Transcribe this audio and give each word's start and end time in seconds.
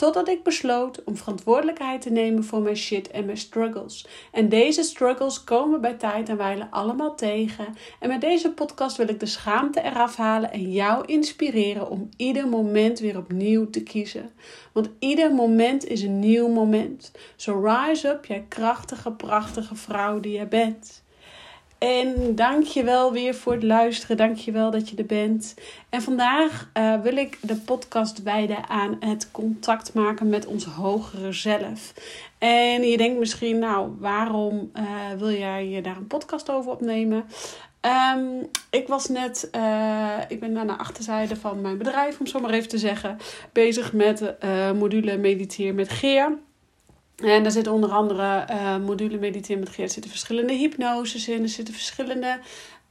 Totdat 0.00 0.28
ik 0.28 0.42
besloot 0.42 1.04
om 1.04 1.16
verantwoordelijkheid 1.16 2.02
te 2.02 2.10
nemen 2.10 2.44
voor 2.44 2.60
mijn 2.60 2.76
shit 2.76 3.10
en 3.10 3.24
mijn 3.24 3.36
struggles. 3.36 4.06
En 4.32 4.48
deze 4.48 4.82
struggles 4.82 5.44
komen 5.44 5.80
bij 5.80 5.94
tijd 5.94 6.28
en 6.28 6.36
wijle 6.36 6.66
allemaal 6.70 7.14
tegen. 7.14 7.74
En 7.98 8.08
met 8.08 8.20
deze 8.20 8.52
podcast 8.52 8.96
wil 8.96 9.08
ik 9.08 9.20
de 9.20 9.26
schaamte 9.26 9.82
eraf 9.82 10.16
halen 10.16 10.52
en 10.52 10.72
jou 10.72 11.04
inspireren 11.06 11.90
om 11.90 12.08
ieder 12.16 12.48
moment 12.48 12.98
weer 12.98 13.16
opnieuw 13.16 13.70
te 13.70 13.82
kiezen. 13.82 14.30
Want 14.72 14.90
ieder 14.98 15.34
moment 15.34 15.84
is 15.84 16.02
een 16.02 16.18
nieuw 16.18 16.48
moment. 16.48 17.12
So 17.36 17.60
rise 17.64 18.08
up, 18.08 18.24
jij 18.24 18.44
krachtige, 18.48 19.12
prachtige 19.12 19.74
vrouw 19.74 20.20
die 20.20 20.38
je 20.38 20.46
bent. 20.46 21.02
En 21.80 22.34
dank 22.34 22.64
je 22.64 22.84
wel 22.84 23.12
weer 23.12 23.34
voor 23.34 23.52
het 23.52 23.62
luisteren. 23.62 24.16
Dank 24.16 24.36
je 24.36 24.52
wel 24.52 24.70
dat 24.70 24.88
je 24.88 24.96
er 24.96 25.06
bent. 25.06 25.54
En 25.88 26.02
vandaag 26.02 26.70
uh, 26.74 27.00
wil 27.00 27.16
ik 27.16 27.38
de 27.40 27.56
podcast 27.56 28.22
wijden 28.22 28.68
aan 28.68 28.96
het 29.00 29.30
contact 29.30 29.94
maken 29.94 30.28
met 30.28 30.46
ons 30.46 30.64
hogere 30.64 31.32
zelf. 31.32 31.94
En 32.38 32.82
je 32.82 32.96
denkt 32.96 33.18
misschien, 33.18 33.58
nou, 33.58 33.90
waarom 33.98 34.70
uh, 34.74 34.84
wil 35.18 35.30
jij 35.30 35.80
daar 35.82 35.96
een 35.96 36.06
podcast 36.06 36.50
over 36.50 36.70
opnemen? 36.70 37.24
Um, 38.16 38.48
ik 38.70 38.88
was 38.88 39.08
net, 39.08 39.50
uh, 39.56 40.18
ik 40.28 40.40
ben 40.40 40.58
aan 40.58 40.66
de 40.66 40.76
achterzijde 40.76 41.36
van 41.36 41.60
mijn 41.60 41.78
bedrijf, 41.78 42.20
om 42.20 42.26
zo 42.26 42.40
maar 42.40 42.50
even 42.50 42.68
te 42.68 42.78
zeggen, 42.78 43.16
bezig 43.52 43.92
met 43.92 44.34
module 44.78 45.16
Mediteer 45.16 45.74
met 45.74 45.88
Geer. 45.88 46.38
En 47.22 47.42
daar 47.42 47.52
zitten 47.52 47.72
onder 47.72 47.90
andere 47.90 48.46
uh, 48.50 48.76
module 48.76 49.18
mediteren 49.18 49.60
met 49.60 49.68
Geert. 49.68 49.88
Er 49.88 49.92
zitten 49.92 50.10
verschillende 50.10 50.52
hypnoses 50.52 51.28
in. 51.28 51.42
Er 51.42 51.48
zitten 51.48 51.74
verschillende 51.74 52.38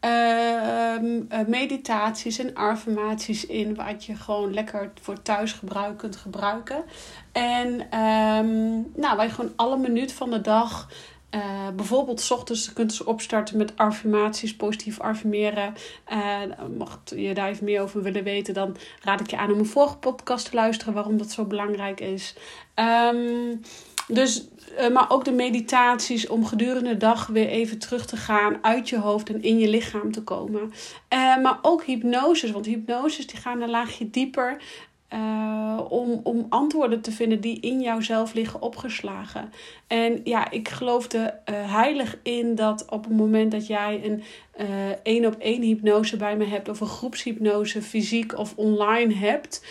uh, 0.05 1.45
meditaties 1.47 2.39
en 2.39 2.55
affirmaties 2.55 3.45
in. 3.45 3.75
Wat 3.75 4.05
je 4.05 4.15
gewoon 4.15 4.53
lekker 4.53 4.91
voor 5.01 5.21
thuisgebruik 5.21 5.97
kunt 5.97 6.15
gebruiken. 6.15 6.83
En 7.31 7.67
um, 7.99 8.91
nou, 8.95 9.15
waar 9.15 9.25
je 9.25 9.31
gewoon 9.31 9.53
alle 9.55 9.77
minuut 9.77 10.13
van 10.13 10.29
de 10.29 10.41
dag 10.41 10.87
uh, 11.35 11.41
bijvoorbeeld, 11.75 12.21
s 12.21 12.31
ochtends 12.31 12.73
kunt 12.73 12.93
ze 12.93 13.05
opstarten 13.05 13.57
met 13.57 13.77
affirmaties, 13.77 14.55
positief 14.55 14.99
affirmeren. 14.99 15.73
Uh, 16.11 16.67
mocht 16.77 17.13
je 17.15 17.33
daar 17.33 17.49
even 17.49 17.65
meer 17.65 17.81
over 17.81 18.01
willen 18.01 18.23
weten, 18.23 18.53
dan 18.53 18.75
raad 19.01 19.19
ik 19.19 19.29
je 19.29 19.37
aan 19.37 19.51
om 19.51 19.59
een 19.59 19.65
vorige 19.65 19.97
podcast 19.97 20.49
te 20.49 20.55
luisteren 20.55 20.93
waarom 20.93 21.17
dat 21.17 21.31
zo 21.31 21.45
belangrijk 21.45 21.99
is. 21.99 22.35
Um, 22.75 23.61
dus, 24.11 24.47
uh, 24.79 24.89
maar 24.89 25.09
ook 25.09 25.25
de 25.25 25.31
meditaties 25.31 26.27
om 26.27 26.45
gedurende 26.45 26.89
de 26.89 26.97
dag 26.97 27.27
weer 27.27 27.47
even 27.47 27.79
terug 27.79 28.05
te 28.05 28.17
gaan 28.17 28.57
uit 28.61 28.89
je 28.89 28.97
hoofd 28.97 29.29
en 29.29 29.41
in 29.41 29.59
je 29.59 29.67
lichaam 29.67 30.11
te 30.11 30.23
komen. 30.23 30.61
Uh, 31.13 31.41
maar 31.41 31.59
ook 31.61 31.83
hypnoses, 31.83 32.51
want 32.51 32.65
hypnoses 32.65 33.27
die 33.27 33.39
gaan 33.39 33.61
een 33.61 33.69
laagje 33.69 34.09
dieper. 34.09 34.61
Uh, 35.13 35.79
om, 35.89 36.19
om 36.23 36.45
antwoorden 36.49 37.01
te 37.01 37.11
vinden 37.11 37.41
die 37.41 37.59
in 37.59 37.81
jouzelf 37.81 38.33
liggen 38.33 38.61
opgeslagen. 38.61 39.51
En 39.87 40.21
ja, 40.23 40.51
ik 40.51 40.67
geloof 40.69 41.11
er 41.11 41.39
heilig 41.51 42.17
in 42.23 42.55
dat 42.55 42.85
op 42.89 43.03
het 43.03 43.13
moment 43.17 43.51
dat 43.51 43.67
jij 43.67 44.01
een 44.03 44.23
één 45.03 45.25
op 45.25 45.35
één 45.39 45.61
hypnose 45.61 46.17
bij 46.17 46.37
me 46.37 46.45
hebt, 46.45 46.69
of 46.69 46.79
een 46.79 46.87
groepshypnose, 46.87 47.81
fysiek 47.81 48.37
of 48.37 48.53
online 48.55 49.13
hebt, 49.13 49.65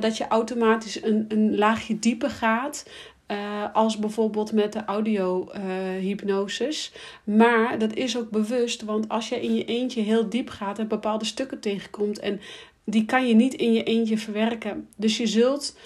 dat 0.00 0.16
je 0.16 0.28
automatisch 0.28 1.02
een, 1.02 1.24
een 1.28 1.58
laagje 1.58 1.98
dieper 1.98 2.30
gaat. 2.30 2.84
Uh, 3.28 3.64
als 3.72 3.98
bijvoorbeeld 3.98 4.52
met 4.52 4.72
de 4.72 4.84
audio-hypnosis. 4.84 6.92
Uh, 6.94 7.00
maar 7.36 7.78
dat 7.78 7.94
is 7.94 8.18
ook 8.18 8.30
bewust, 8.30 8.82
want 8.82 9.08
als 9.08 9.28
je 9.28 9.40
in 9.40 9.54
je 9.54 9.64
eentje 9.64 10.00
heel 10.00 10.28
diep 10.28 10.48
gaat 10.48 10.78
en 10.78 10.88
bepaalde 10.88 11.24
stukken 11.24 11.60
tegenkomt 11.60 12.18
en 12.18 12.40
die 12.84 13.04
kan 13.04 13.28
je 13.28 13.34
niet 13.34 13.54
in 13.54 13.72
je 13.72 13.82
eentje 13.82 14.18
verwerken. 14.18 14.88
Dus 14.96 15.16
je 15.16 15.26
zult 15.26 15.76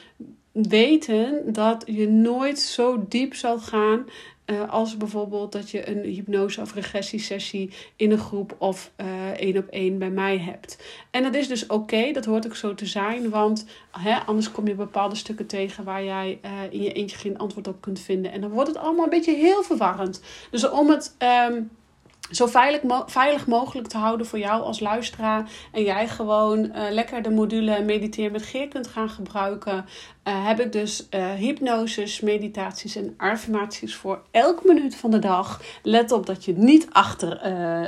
weten 0.52 1.52
dat 1.52 1.82
je 1.86 2.08
nooit 2.08 2.58
zo 2.58 3.04
diep 3.08 3.34
zal 3.34 3.58
gaan 3.58 4.06
uh, 4.50 4.70
als 4.70 4.96
bijvoorbeeld 4.96 5.52
dat 5.52 5.70
je 5.70 5.88
een 5.88 6.02
hypnose- 6.04 6.60
of 6.60 6.74
regressiesessie 6.74 7.70
in 7.96 8.10
een 8.10 8.18
groep 8.18 8.54
of 8.58 8.92
uh, 8.96 9.30
één 9.30 9.56
op 9.56 9.66
één 9.66 9.98
bij 9.98 10.10
mij 10.10 10.38
hebt. 10.38 10.82
En 11.10 11.22
dat 11.22 11.34
is 11.34 11.48
dus 11.48 11.66
oké, 11.66 12.12
dat 12.12 12.24
hoort 12.24 12.46
ook 12.46 12.56
zo 12.56 12.74
te 12.74 12.86
zijn, 12.86 13.30
want 13.30 13.66
hè, 13.90 14.18
anders 14.18 14.50
kom 14.50 14.66
je 14.66 14.74
bepaalde 14.74 15.14
stukken 15.14 15.46
tegen 15.46 15.84
waar 15.84 16.04
jij 16.04 16.38
uh, 16.44 16.50
in 16.70 16.82
je 16.82 16.92
eentje 16.92 17.16
geen 17.16 17.38
antwoord 17.38 17.68
op 17.68 17.80
kunt 17.80 18.00
vinden. 18.00 18.32
En 18.32 18.40
dan 18.40 18.50
wordt 18.50 18.68
het 18.68 18.78
allemaal 18.78 19.04
een 19.04 19.10
beetje 19.10 19.34
heel 19.34 19.62
verwarrend. 19.62 20.22
Dus 20.50 20.68
om 20.68 20.90
het. 20.90 21.16
Um, 21.50 21.70
zo 22.30 22.46
veilig, 22.46 22.80
veilig 23.06 23.46
mogelijk 23.46 23.88
te 23.88 23.96
houden 23.96 24.26
voor 24.26 24.38
jou 24.38 24.62
als 24.62 24.80
luisteraar. 24.80 25.50
En 25.72 25.82
jij 25.82 26.08
gewoon 26.08 26.58
uh, 26.58 26.82
lekker 26.90 27.22
de 27.22 27.30
module 27.30 27.82
Mediteer 27.82 28.30
met 28.30 28.42
Geer 28.42 28.68
kunt 28.68 28.86
gaan 28.86 29.08
gebruiken. 29.08 29.86
Uh, 30.28 30.46
heb 30.46 30.60
ik 30.60 30.72
dus 30.72 31.06
uh, 31.10 31.32
hypnoses, 31.32 32.20
meditaties 32.20 32.96
en 32.96 33.14
affirmaties 33.16 33.94
voor 33.94 34.22
elke 34.30 34.62
minuut 34.66 34.96
van 34.96 35.10
de 35.10 35.18
dag. 35.18 35.60
Let 35.82 36.12
op 36.12 36.26
dat 36.26 36.44
je 36.44 36.52
niet 36.52 36.86
achter 36.90 37.38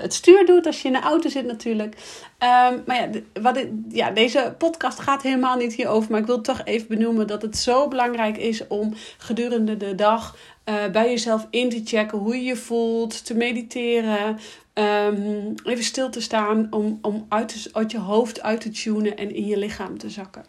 het 0.00 0.14
stuur 0.14 0.46
doet 0.46 0.66
als 0.66 0.82
je 0.82 0.88
in 0.88 0.94
de 0.94 1.00
auto 1.00 1.28
zit 1.28 1.46
natuurlijk. 1.46 1.94
Um, 2.38 2.82
maar 2.86 2.96
ja, 2.96 3.08
wat 3.42 3.66
ja, 3.88 4.10
deze 4.10 4.54
podcast 4.58 5.00
gaat 5.00 5.22
helemaal 5.22 5.56
niet 5.56 5.74
hierover. 5.74 6.10
Maar 6.10 6.20
ik 6.20 6.26
wil 6.26 6.40
toch 6.40 6.60
even 6.64 6.88
benoemen 6.88 7.26
dat 7.26 7.42
het 7.42 7.56
zo 7.56 7.88
belangrijk 7.88 8.36
is 8.36 8.66
om 8.66 8.94
gedurende 9.18 9.76
de 9.76 9.94
dag 9.94 10.36
uh, 10.70 10.90
bij 10.92 11.10
jezelf 11.10 11.46
in 11.50 11.68
te 11.68 11.80
checken 11.84 12.18
hoe 12.18 12.36
je 12.36 12.44
je 12.44 12.56
voelt, 12.56 13.24
te 13.24 13.34
mediteren. 13.34 14.38
Um, 14.74 15.54
even 15.64 15.84
stil 15.84 16.10
te 16.10 16.20
staan 16.20 16.66
om, 16.70 16.98
om 17.02 17.26
uit, 17.28 17.68
uit 17.72 17.90
je 17.90 17.98
hoofd 17.98 18.42
uit 18.42 18.60
te 18.60 18.70
tunen 18.70 19.16
en 19.16 19.34
in 19.34 19.46
je 19.46 19.56
lichaam 19.56 19.98
te 19.98 20.10
zakken. 20.10 20.44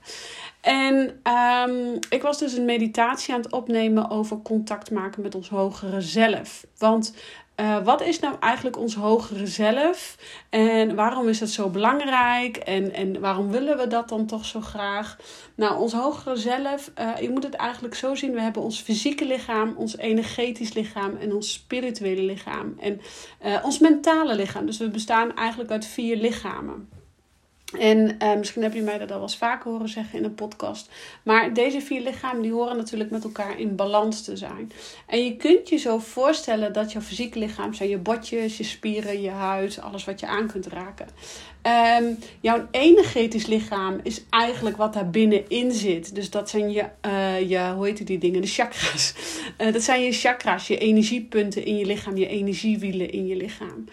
En 0.62 1.22
um, 1.68 2.00
ik 2.10 2.22
was 2.22 2.38
dus 2.38 2.54
een 2.54 2.66
meditatie 2.66 3.34
aan 3.34 3.42
het 3.42 3.52
opnemen 3.52 4.10
over 4.10 4.42
contact 4.42 4.92
maken 4.92 5.22
met 5.22 5.36
ons 5.36 5.50
hogere 5.50 6.02
zelf. 6.02 6.66
Want 6.78 7.14
uh, 7.62 7.84
wat 7.84 8.02
is 8.02 8.20
nou 8.20 8.36
eigenlijk 8.40 8.78
ons 8.78 8.96
hogere 8.96 9.48
zelf? 9.48 10.18
En 10.50 10.96
waarom 10.96 11.28
is 11.28 11.40
dat 11.40 11.50
zo 11.50 11.70
belangrijk? 11.70 12.58
En, 12.58 12.94
en 12.94 13.20
waarom 13.20 13.52
willen 13.52 13.78
we 13.78 13.88
dat 13.88 14.10
dan 14.10 14.26
toch 14.26 14.46
zo 14.46 14.62
graag? 14.62 15.18
Nou, 15.56 15.80
ons 15.80 15.94
hogere 15.94 16.36
zelf, 16.36 16.92
uh, 17.00 17.18
je 17.22 17.30
moet 17.30 17.44
het 17.44 17.54
eigenlijk 17.54 17.96
zo 17.96 18.16
zien. 18.16 18.34
We 18.34 18.42
hebben 18.42 18.62
ons 18.62 18.82
fysieke 18.82 19.26
lichaam, 19.26 19.74
ons 19.78 19.98
energetisch 19.98 20.74
lichaam 20.74 21.18
en 21.18 21.34
ons 21.34 21.54
spirituele 21.54 22.22
lichaam. 22.22 22.76
En 22.80 23.02
uh, 23.46 23.58
ons 23.64 23.80
mentale 23.80 24.36
lichaam. 24.36 24.66
Dus 24.66 24.78
we 24.78 24.90
bestaan 24.90 25.36
eigenlijk 25.36 25.72
uit 25.72 25.86
vier 25.86 26.18
lichamen. 26.18 27.01
En 27.80 28.16
uh, 28.22 28.36
misschien 28.36 28.64
heb 28.64 28.74
je 28.74 28.82
mij 28.82 28.98
dat 28.98 29.12
al 29.12 29.22
eens 29.22 29.38
vaker 29.38 29.72
horen 29.72 29.90
zeggen 29.90 30.20
in 30.20 30.24
een 30.24 30.36
podcast. 30.36 30.90
Maar 31.24 31.54
deze 31.54 31.82
vier 31.82 32.02
lichamen 32.02 32.42
die 32.42 32.52
horen 32.52 32.78
natuurlijk 32.78 33.12
met 33.12 33.24
elkaar 33.24 33.60
in 33.60 33.76
balans 33.76 34.24
te 34.24 34.38
zijn. 34.38 34.72
En 35.08 35.24
je 35.24 35.36
kunt 35.36 35.70
je 35.70 35.78
zo 35.78 35.98
voorstellen 35.98 36.74
dat 36.74 36.92
jouw 36.92 37.02
fysieke 37.02 37.40
lichaam 37.40 37.74
zijn 37.74 37.90
je 37.90 37.98
botjes, 37.98 38.58
je 38.58 38.64
spieren, 38.64 39.22
je 39.22 39.30
huid, 39.30 39.82
alles 39.82 40.06
wat 40.06 40.20
je 40.20 40.28
aan 40.28 40.48
kunt 40.48 40.68
raken. 40.68 41.08
Um, 42.00 42.18
jouw 42.40 42.68
energetisch 42.72 43.46
lichaam 43.46 44.00
is 44.04 44.22
eigenlijk 44.30 44.78
wat 44.78 44.94
daar 44.94 45.10
binnenin 45.10 45.72
zit. 45.72 46.16
Dus 46.16 46.30
dat 46.30 46.50
zijn 46.50 46.72
je, 46.72 46.86
uh, 47.06 47.50
je 47.50 47.74
hoe 47.76 47.86
heet 47.86 48.08
die 48.08 48.18
dingen? 48.18 48.42
De 48.42 48.48
chakras. 48.48 49.14
Uh, 49.58 49.74
dat 49.74 49.82
zijn 49.82 50.02
je 50.02 50.12
chakras, 50.12 50.68
je 50.68 50.78
energiepunten 50.78 51.66
in 51.66 51.78
je 51.78 51.86
lichaam, 51.86 52.18
je 52.18 52.28
energiewielen 52.28 53.12
in 53.12 53.28
je 53.28 53.36
lichaam. 53.36 53.86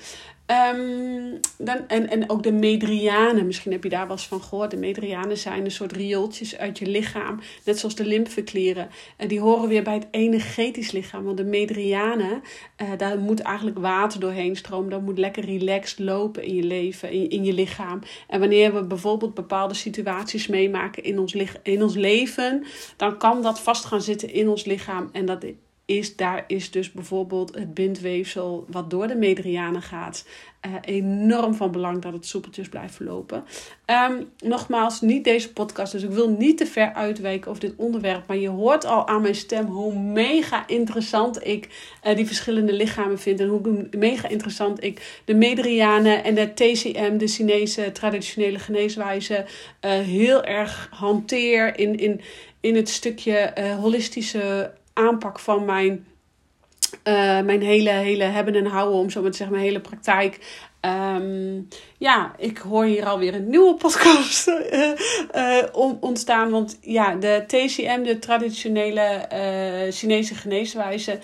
Um, 0.51 1.41
dan, 1.59 1.89
en, 1.89 2.09
en 2.11 2.31
ook 2.31 2.43
de 2.43 2.53
medrianen, 2.53 3.47
misschien 3.47 3.73
heb 3.73 3.83
je 3.83 3.89
daar 3.89 4.07
wel 4.07 4.17
eens 4.17 4.27
van 4.27 4.43
gehoord. 4.43 4.71
De 4.71 4.77
medrianen 4.77 5.39
zijn 5.39 5.65
een 5.65 5.71
soort 5.71 5.93
riooltjes 5.93 6.57
uit 6.57 6.79
je 6.79 6.87
lichaam, 6.87 7.41
net 7.65 7.79
zoals 7.79 7.95
de 7.95 8.05
lymfeklieren. 8.07 8.89
En 9.17 9.29
die 9.29 9.41
horen 9.41 9.69
weer 9.69 9.83
bij 9.83 9.95
het 9.95 10.07
energetisch 10.11 10.91
lichaam. 10.91 11.25
Want 11.25 11.37
de 11.37 11.45
medrianen, 11.45 12.43
uh, 12.83 12.89
daar 12.97 13.19
moet 13.19 13.41
eigenlijk 13.41 13.79
water 13.79 14.21
doorheen 14.21 14.57
stromen. 14.57 14.91
Dat 14.91 15.03
moet 15.03 15.19
lekker 15.19 15.45
relaxed 15.45 15.99
lopen 15.99 16.43
in 16.43 16.55
je 16.55 16.65
leven, 16.65 17.11
in, 17.11 17.31
in 17.31 17.45
je 17.45 17.53
lichaam. 17.53 18.01
En 18.29 18.41
wanneer 18.41 18.75
we 18.75 18.85
bijvoorbeeld 18.85 19.35
bepaalde 19.35 19.75
situaties 19.75 20.47
meemaken 20.47 21.05
in 21.05 21.19
ons, 21.19 21.35
in 21.63 21.83
ons 21.83 21.95
leven, 21.95 22.65
dan 22.97 23.19
kan 23.19 23.43
dat 23.43 23.61
vast 23.61 23.85
gaan 23.85 24.03
zitten 24.03 24.33
in 24.33 24.49
ons 24.49 24.65
lichaam. 24.65 25.09
En 25.13 25.27
dat 25.27 25.45
is, 25.89 26.17
daar 26.17 26.45
is 26.47 26.71
dus 26.71 26.93
bijvoorbeeld 26.93 27.55
het 27.55 27.75
bindweefsel 27.75 28.65
wat 28.69 28.91
door 28.91 29.07
de 29.07 29.15
medianen 29.15 29.83
gaat. 29.83 30.25
Uh, 30.67 30.75
enorm 30.81 31.55
van 31.55 31.71
belang 31.71 32.03
dat 32.03 32.13
het 32.13 32.27
soepeltjes 32.27 32.69
blijft 32.69 32.95
verlopen. 32.95 33.45
Um, 33.87 34.31
nogmaals, 34.39 35.01
niet 35.01 35.25
deze 35.25 35.53
podcast, 35.53 35.93
dus 35.93 36.03
ik 36.03 36.11
wil 36.11 36.29
niet 36.29 36.59
te 36.59 36.67
ver 36.67 36.93
uitwijken 36.93 37.51
over 37.51 37.63
dit 37.63 37.75
onderwerp. 37.77 38.27
Maar 38.27 38.37
je 38.37 38.49
hoort 38.49 38.85
al 38.85 39.09
aan 39.09 39.23
mijn 39.23 39.35
stem 39.35 39.67
hoe 39.67 39.99
mega 39.99 40.67
interessant 40.67 41.47
ik 41.47 41.69
uh, 42.05 42.17
die 42.17 42.27
verschillende 42.27 42.73
lichamen 42.73 43.19
vind. 43.19 43.41
En 43.41 43.49
hoe 43.49 43.89
mega 43.91 44.29
interessant 44.29 44.85
ik 44.85 45.21
de 45.25 45.35
Medrianen 45.35 46.25
en 46.25 46.35
de 46.35 46.55
TCM, 46.55 47.17
de 47.17 47.29
Chinese 47.29 47.93
traditionele 47.93 48.59
geneeswijze, 48.59 49.45
uh, 49.85 49.91
heel 49.91 50.45
erg 50.45 50.89
hanteer 50.91 51.79
in, 51.79 51.97
in, 51.99 52.21
in 52.61 52.77
het 52.77 52.89
stukje 52.89 53.53
holistische 53.81 54.73
aanpak 54.99 55.39
van 55.39 55.65
mijn 55.65 56.07
uh, 57.05 57.41
mijn 57.41 57.63
hele, 57.63 57.91
hele 57.91 58.25
hebben 58.25 58.55
en 58.55 58.67
houden, 58.67 58.99
om 58.99 59.11
zo 59.11 59.23
maar 59.23 59.31
te 59.31 59.37
zeggen, 59.37 59.57
mijn 59.57 59.69
hele 59.69 59.81
praktijk. 59.81 60.65
Um, 60.81 61.69
ja, 61.99 62.35
ik 62.39 62.59
hoor 62.59 62.85
hier 62.85 63.07
alweer 63.07 63.35
een 63.35 63.49
nieuwe 63.49 63.75
podcast 63.75 64.49
uh, 64.49 65.63
ontstaan. 66.01 66.51
Want 66.51 66.79
ja, 66.81 67.15
de 67.15 67.45
TCM, 67.47 68.03
de 68.03 68.19
traditionele 68.19 69.27
Chinese 69.91 70.35
geneeswijze, 70.35 71.19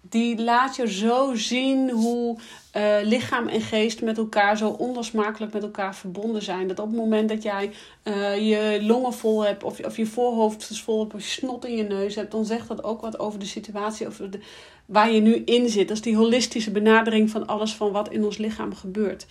die 0.00 0.42
laat 0.42 0.76
je 0.76 0.92
zo 0.92 1.34
zien 1.34 1.90
hoe 1.90 2.38
uh, 2.76 2.96
lichaam 3.02 3.48
en 3.48 3.60
geest 3.60 4.02
met 4.02 4.18
elkaar 4.18 4.56
zo 4.56 4.68
onlosmakelijk 4.68 5.52
met 5.52 5.62
elkaar 5.62 5.94
verbonden 5.94 6.42
zijn. 6.42 6.68
Dat 6.68 6.78
op 6.78 6.86
het 6.86 6.96
moment 6.96 7.28
dat 7.28 7.42
jij 7.42 7.70
uh, 8.04 8.48
je 8.48 8.78
longen 8.82 9.12
vol 9.12 9.44
hebt, 9.44 9.64
of, 9.64 9.80
of 9.84 9.96
je 9.96 10.06
voorhoofd 10.06 10.70
is 10.70 10.82
vol 10.82 11.00
hebt, 11.00 11.14
of 11.14 11.20
je 11.20 11.30
snot 11.30 11.64
in 11.64 11.76
je 11.76 11.82
neus 11.82 12.14
hebt, 12.14 12.30
dan 12.30 12.44
zegt 12.44 12.68
dat 12.68 12.84
ook 12.84 13.00
wat 13.00 13.18
over 13.18 13.38
de 13.38 13.46
situatie, 13.46 14.06
over 14.06 14.30
de, 14.30 14.40
waar 14.86 15.12
je 15.12 15.20
nu 15.20 15.34
in 15.34 15.68
zit. 15.68 15.88
Dat 15.88 15.96
is 15.96 16.02
die 16.02 16.16
holistische 16.16 16.70
benadering 16.70 17.30
van 17.30 17.46
alles 17.46 17.74
van 17.74 17.92
wat 17.92 18.10
in 18.10 18.24
ons 18.24 18.38
lichaam 18.38 18.74
gebeurt. 18.74 19.26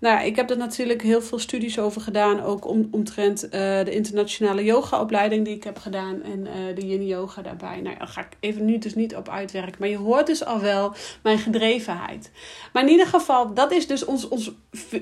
Nou, 0.00 0.24
ik 0.24 0.36
heb 0.36 0.50
er 0.50 0.56
natuurlijk 0.56 1.02
heel 1.02 1.22
veel 1.22 1.38
studies 1.38 1.78
over 1.78 2.00
gedaan, 2.00 2.40
ook 2.40 2.66
om, 2.68 2.88
omtrent 2.90 3.44
uh, 3.44 3.50
de 3.50 3.90
internationale 3.90 4.64
yogaopleiding 4.64 5.44
die 5.44 5.54
ik 5.54 5.64
heb 5.64 5.78
gedaan 5.78 6.22
en 6.22 6.46
de 6.74 6.86
yin 6.86 7.06
yoga 7.06 7.42
daarbij. 7.42 7.80
Nou, 7.80 7.98
daar 7.98 8.06
ga 8.06 8.20
ik 8.20 8.36
even 8.40 8.64
nu 8.64 8.78
dus 8.78 8.94
niet 8.94 9.16
op 9.16 9.28
uitwerken, 9.28 9.76
maar 9.78 9.88
je 9.88 9.96
hoort 9.96 10.26
dus 10.26 10.44
al 10.44 10.60
wel 10.60 10.94
mijn 11.22 11.38
gedrevenheid. 11.38 12.30
Maar 12.72 12.83
in 12.84 12.90
ieder 12.90 13.06
geval, 13.06 13.54
dat 13.54 13.72
is 13.72 13.86
dus 13.86 14.04
ons, 14.04 14.28
ons 14.28 14.52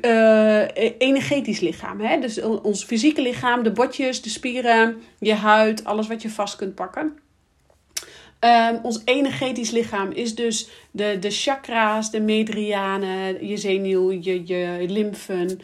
uh, 0.04 0.64
energetisch 0.98 1.60
lichaam. 1.60 2.00
Hè? 2.00 2.20
Dus 2.20 2.40
ons 2.40 2.84
fysieke 2.84 3.22
lichaam, 3.22 3.62
de 3.62 3.72
botjes, 3.72 4.22
de 4.22 4.28
spieren, 4.28 5.02
je 5.18 5.34
huid, 5.34 5.84
alles 5.84 6.06
wat 6.06 6.22
je 6.22 6.30
vast 6.30 6.56
kunt 6.56 6.74
pakken. 6.74 7.18
Um, 8.40 8.78
ons 8.82 9.02
energetisch 9.04 9.70
lichaam 9.70 10.10
is 10.10 10.34
dus 10.34 10.68
de, 10.90 11.16
de 11.20 11.30
chakra's, 11.30 12.10
de 12.10 12.20
medrianen, 12.20 13.46
je 13.46 13.56
zenuw, 13.56 14.12
je, 14.12 14.46
je 14.46 14.84
lymfen, 14.88 15.60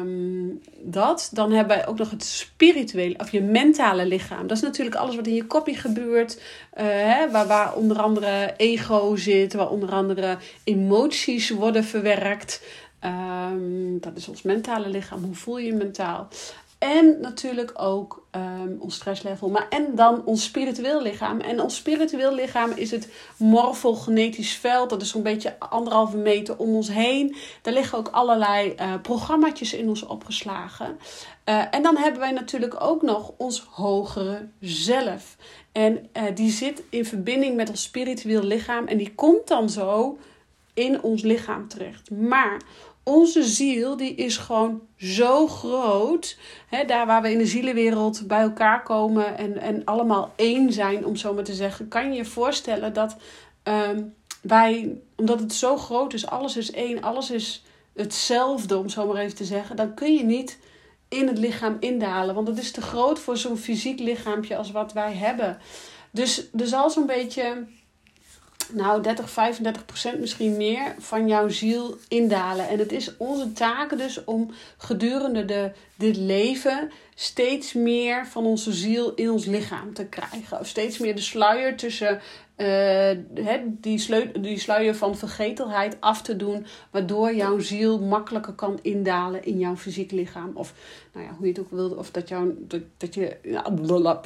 Um, 0.00 0.60
dat. 0.82 1.30
Dan 1.32 1.52
hebben 1.52 1.76
wij 1.76 1.86
ook 1.86 1.98
nog 1.98 2.10
het 2.10 2.24
spirituele, 2.24 3.18
of 3.18 3.30
je 3.30 3.42
mentale 3.42 4.06
lichaam. 4.06 4.46
Dat 4.46 4.56
is 4.56 4.62
natuurlijk 4.62 4.96
alles 4.96 5.16
wat 5.16 5.26
in 5.26 5.34
je 5.34 5.46
kopje 5.46 5.74
gebeurt. 5.74 6.34
Uh, 6.36 6.84
hè, 6.84 7.30
waar, 7.30 7.46
waar 7.46 7.74
onder 7.74 7.98
andere 8.00 8.54
ego 8.56 9.16
zit, 9.16 9.52
waar 9.52 9.70
onder 9.70 9.90
andere 9.90 10.38
emoties 10.64 11.50
worden 11.50 11.84
verwerkt. 11.84 12.62
Um, 13.04 14.00
dat 14.00 14.16
is 14.16 14.28
ons 14.28 14.42
mentale 14.42 14.88
lichaam. 14.88 15.24
Hoe 15.24 15.34
voel 15.34 15.58
je 15.58 15.66
je 15.66 15.72
mentaal? 15.72 16.28
En 16.80 17.20
natuurlijk 17.20 17.72
ook 17.74 18.26
um, 18.36 18.76
ons 18.78 18.94
stresslevel. 18.94 19.48
Maar 19.48 19.66
en 19.68 19.94
dan 19.94 20.24
ons 20.24 20.44
spiritueel 20.44 21.02
lichaam. 21.02 21.40
En 21.40 21.60
ons 21.60 21.76
spiritueel 21.76 22.34
lichaam 22.34 22.70
is 22.70 22.90
het 22.90 23.08
morfogenetisch 23.36 24.52
veld. 24.56 24.90
Dat 24.90 25.02
is 25.02 25.10
zo'n 25.10 25.22
beetje 25.22 25.58
anderhalve 25.58 26.16
meter 26.16 26.58
om 26.58 26.74
ons 26.74 26.88
heen. 26.88 27.36
Daar 27.62 27.74
liggen 27.74 27.98
ook 27.98 28.08
allerlei 28.08 28.74
uh, 28.80 28.94
programma's 29.02 29.72
in 29.72 29.88
ons 29.88 30.06
opgeslagen. 30.06 30.98
Uh, 31.44 31.64
en 31.70 31.82
dan 31.82 31.96
hebben 31.96 32.20
wij 32.20 32.32
natuurlijk 32.32 32.82
ook 32.82 33.02
nog 33.02 33.32
ons 33.36 33.66
hogere 33.70 34.48
zelf. 34.60 35.36
En 35.72 36.08
uh, 36.16 36.22
die 36.34 36.50
zit 36.50 36.82
in 36.90 37.04
verbinding 37.04 37.56
met 37.56 37.68
ons 37.68 37.82
spiritueel 37.82 38.42
lichaam. 38.42 38.86
En 38.86 38.98
die 38.98 39.14
komt 39.14 39.48
dan 39.48 39.70
zo 39.70 40.18
in 40.74 41.02
ons 41.02 41.22
lichaam 41.22 41.68
terecht. 41.68 42.10
Maar 42.10 42.60
onze 43.10 43.42
ziel 43.42 43.96
die 43.96 44.14
is 44.14 44.36
gewoon 44.36 44.80
zo 44.96 45.46
groot. 45.46 46.38
Hè, 46.68 46.84
daar 46.84 47.06
waar 47.06 47.22
we 47.22 47.30
in 47.30 47.38
de 47.38 47.46
zielenwereld 47.46 48.26
bij 48.26 48.40
elkaar 48.40 48.82
komen 48.82 49.38
en, 49.38 49.58
en 49.58 49.84
allemaal 49.84 50.32
één 50.36 50.72
zijn, 50.72 51.06
om 51.06 51.16
zo 51.16 51.34
maar 51.34 51.44
te 51.44 51.54
zeggen. 51.54 51.88
Kan 51.88 52.10
je 52.10 52.16
je 52.16 52.24
voorstellen 52.24 52.92
dat 52.92 53.16
um, 53.64 54.14
wij, 54.42 54.98
omdat 55.16 55.40
het 55.40 55.52
zo 55.52 55.76
groot 55.76 56.12
is, 56.12 56.26
alles 56.26 56.56
is 56.56 56.70
één, 56.70 57.02
alles 57.02 57.30
is 57.30 57.64
hetzelfde, 57.94 58.78
om 58.78 58.88
zo 58.88 59.06
maar 59.06 59.22
even 59.22 59.36
te 59.36 59.44
zeggen. 59.44 59.76
Dan 59.76 59.94
kun 59.94 60.14
je 60.14 60.24
niet 60.24 60.58
in 61.08 61.26
het 61.26 61.38
lichaam 61.38 61.76
indalen. 61.80 62.34
Want 62.34 62.48
het 62.48 62.58
is 62.58 62.70
te 62.70 62.80
groot 62.80 63.18
voor 63.18 63.36
zo'n 63.36 63.56
fysiek 63.56 63.98
lichaampje 63.98 64.56
als 64.56 64.70
wat 64.70 64.92
wij 64.92 65.12
hebben. 65.12 65.58
Dus 66.10 66.48
er 66.58 66.66
zal 66.66 66.90
zo'n 66.90 67.06
beetje 67.06 67.66
nou 68.72 69.02
30, 69.02 69.30
35 69.30 69.84
procent 69.84 70.20
misschien 70.20 70.56
meer 70.56 70.94
van 70.98 71.28
jouw 71.28 71.48
ziel 71.48 71.96
indalen. 72.08 72.68
En 72.68 72.78
het 72.78 72.92
is 72.92 73.16
onze 73.16 73.52
taak 73.52 73.98
dus 73.98 74.24
om 74.24 74.50
gedurende 74.76 75.44
de, 75.44 75.70
dit 75.96 76.16
leven 76.16 76.90
steeds 77.14 77.72
meer 77.72 78.26
van 78.26 78.46
onze 78.46 78.72
ziel 78.72 79.14
in 79.14 79.30
ons 79.30 79.44
lichaam 79.44 79.94
te 79.94 80.04
krijgen. 80.04 80.60
Of 80.60 80.66
steeds 80.66 80.98
meer 80.98 81.14
de 81.14 81.20
sluier 81.20 81.76
tussen 81.76 82.20
uh, 82.60 83.10
die, 83.66 83.98
sluier, 83.98 84.42
die 84.42 84.58
sluier 84.58 84.94
van 84.94 85.16
vergetelheid 85.16 85.96
af 86.00 86.22
te 86.22 86.36
doen, 86.36 86.66
waardoor 86.90 87.34
jouw 87.34 87.58
ziel 87.58 87.98
makkelijker 87.98 88.52
kan 88.52 88.78
indalen 88.82 89.44
in 89.44 89.58
jouw 89.58 89.76
fysiek 89.76 90.10
lichaam. 90.10 90.50
Of 90.54 90.74
nou 91.12 91.26
ja, 91.26 91.32
hoe 91.32 91.46
je 91.46 91.52
het 91.52 91.60
ook 91.60 91.70
wilde, 91.70 91.96
of 91.96 92.10
dat, 92.10 92.28
jou, 92.28 92.54
dat, 92.58 92.80
dat 92.96 93.14
je. 93.14 93.36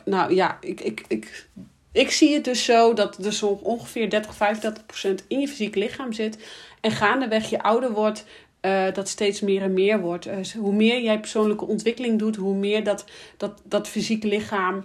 Nou 0.05 0.35
ja, 0.35 0.59
ik, 0.61 0.81
ik, 0.81 1.05
ik 1.09 1.49
ik 1.95 2.11
zie 2.11 2.35
het 2.35 2.45
dus 2.45 2.65
zo 2.65 2.93
dat 2.93 3.25
er 3.25 3.33
zo 3.33 3.47
ongeveer 3.63 4.11
30, 4.11 4.35
35 4.35 4.87
procent 4.87 5.25
in 5.29 5.41
je 5.41 5.49
fysiek 5.49 5.75
lichaam 5.75 6.13
zit. 6.13 6.39
En 6.81 6.91
gaandeweg 6.91 7.51
je 7.51 7.63
ouder 7.63 7.93
wordt, 7.93 8.25
uh, 8.61 8.93
dat 8.93 9.09
steeds 9.09 9.41
meer 9.41 9.63
en 9.63 9.73
meer 9.73 10.01
wordt. 10.01 10.25
Dus 10.25 10.55
hoe 10.55 10.73
meer 10.73 11.03
jij 11.03 11.21
persoonlijke 11.21 11.67
ontwikkeling 11.67 12.19
doet, 12.19 12.37
hoe 12.37 12.55
meer 12.55 12.85
dat, 12.85 13.05
dat, 13.37 13.63
dat 13.65 13.89
fysieke 13.89 14.27
lichaam 14.27 14.85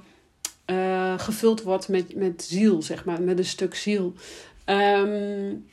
uh, 0.66 1.20
gevuld 1.20 1.64
wordt 1.64 1.88
met, 1.88 2.16
met 2.16 2.44
ziel, 2.44 2.82
zeg 2.82 3.06
maar, 3.06 3.22
met 3.22 3.38
een 3.38 3.46
stuk 3.46 3.76
ziel. 3.76 4.14
Um, 4.66 5.68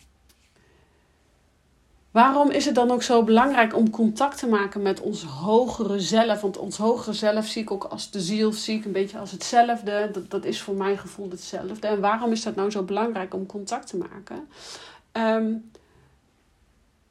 Waarom 2.17 2.51
is 2.51 2.65
het 2.65 2.75
dan 2.75 2.91
ook 2.91 3.03
zo 3.03 3.23
belangrijk 3.23 3.77
om 3.77 3.91
contact 3.91 4.39
te 4.39 4.47
maken 4.47 4.83
met 4.83 5.01
ons 5.01 5.23
hogere 5.23 6.01
zelf? 6.01 6.41
Want 6.41 6.59
ons 6.59 6.77
hogere 6.77 7.13
zelf 7.13 7.47
zie 7.47 7.63
ik 7.63 7.71
ook 7.71 7.85
als 7.85 8.11
de 8.11 8.21
ziel, 8.21 8.53
zie 8.53 8.79
ik 8.79 8.85
een 8.85 8.93
beetje 8.93 9.19
als 9.19 9.31
hetzelfde. 9.31 10.09
Dat, 10.13 10.31
dat 10.31 10.45
is 10.45 10.63
voor 10.63 10.75
mijn 10.75 10.99
gevoel 10.99 11.31
hetzelfde. 11.31 11.87
En 11.87 12.01
waarom 12.01 12.33
is 12.33 12.43
dat 12.43 12.55
nou 12.55 12.71
zo 12.71 12.83
belangrijk 12.83 13.35
om 13.35 13.47
contact 13.47 13.87
te 13.87 13.97
maken? 13.97 14.49
Um, 15.13 15.71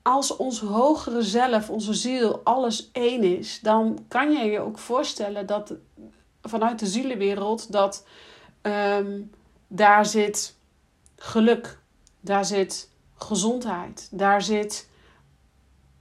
als 0.02 0.36
ons 0.36 0.60
hogere 0.60 1.22
zelf, 1.22 1.70
onze 1.70 1.94
ziel, 1.94 2.42
alles 2.44 2.90
één 2.92 3.24
is, 3.24 3.60
dan 3.62 4.06
kan 4.08 4.32
je 4.32 4.46
je 4.46 4.60
ook 4.60 4.78
voorstellen 4.78 5.46
dat 5.46 5.74
vanuit 6.42 6.80
de 6.80 6.88
zielenwereld 6.88 7.72
dat 7.72 8.06
um, 8.62 9.32
daar 9.68 10.06
zit 10.06 10.56
geluk, 11.16 11.80
daar 12.20 12.46
zit 12.46 12.90
gezondheid, 13.16 14.08
daar 14.12 14.42
zit 14.42 14.94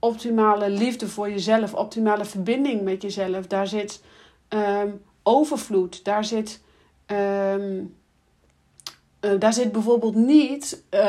optimale 0.05 0.71
liefde 0.71 1.09
voor 1.09 1.31
jezelf, 1.31 1.75
optimale 1.75 2.25
verbinding 2.25 2.83
met 2.83 3.03
jezelf. 3.03 3.47
Daar 3.47 3.67
zit 3.67 4.03
um, 4.49 5.03
overvloed, 5.23 6.05
daar 6.05 6.25
zit, 6.25 6.61
um, 7.07 7.95
uh, 9.21 9.31
daar 9.39 9.53
zit 9.53 9.73
bijvoorbeeld 9.73 10.15
niet 10.15 10.83
uh, 10.91 11.01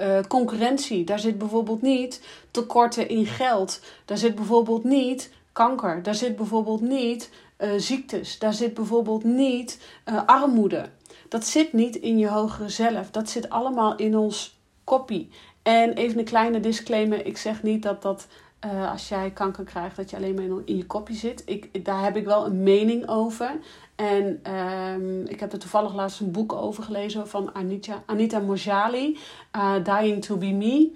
uh, 0.00 0.20
concurrentie, 0.28 1.04
daar 1.04 1.18
zit 1.18 1.38
bijvoorbeeld 1.38 1.82
niet 1.82 2.22
tekorten 2.50 3.08
in 3.08 3.26
geld, 3.26 3.80
daar 4.04 4.18
zit 4.18 4.34
bijvoorbeeld 4.34 4.84
niet 4.84 5.32
kanker, 5.52 6.02
daar 6.02 6.14
zit 6.14 6.36
bijvoorbeeld 6.36 6.80
niet 6.80 7.30
ziektes, 7.76 8.38
daar 8.38 8.54
zit 8.54 8.74
bijvoorbeeld 8.74 9.24
niet 9.24 9.78
armoede. 10.26 10.88
Dat 11.28 11.44
zit 11.46 11.72
niet 11.72 11.96
in 11.96 12.18
je 12.18 12.28
hogere 12.28 12.68
zelf, 12.68 13.10
dat 13.10 13.30
zit 13.30 13.50
allemaal 13.50 13.96
in 13.96 14.16
ons 14.16 14.58
koppie. 14.84 15.30
En 15.70 15.92
even 15.92 16.18
een 16.18 16.24
kleine 16.24 16.60
disclaimer: 16.60 17.26
ik 17.26 17.36
zeg 17.36 17.62
niet 17.62 17.82
dat 17.82 18.02
dat 18.02 18.26
uh, 18.64 18.90
als 18.90 19.08
jij 19.08 19.30
kanker 19.30 19.64
krijgt, 19.64 19.96
dat 19.96 20.10
je 20.10 20.16
alleen 20.16 20.34
maar 20.34 20.44
in, 20.64 20.76
je 20.76 20.86
kopje 20.86 21.14
zit. 21.14 21.42
Ik, 21.46 21.84
daar 21.84 22.02
heb 22.02 22.16
ik 22.16 22.24
wel 22.24 22.46
een 22.46 22.62
mening 22.62 23.08
over. 23.08 23.58
En 23.94 24.54
um, 24.54 25.26
ik 25.26 25.40
heb 25.40 25.52
er 25.52 25.58
toevallig 25.58 25.94
laatst 25.94 26.20
een 26.20 26.30
boek 26.30 26.52
over 26.52 26.82
gelezen 26.82 27.28
van 27.28 27.54
Anita, 27.54 28.02
Anita 28.06 28.38
Mojali, 28.38 29.18
uh, 29.56 29.74
Dying 29.84 30.24
to 30.24 30.36
Be 30.36 30.50
Me. 30.50 30.92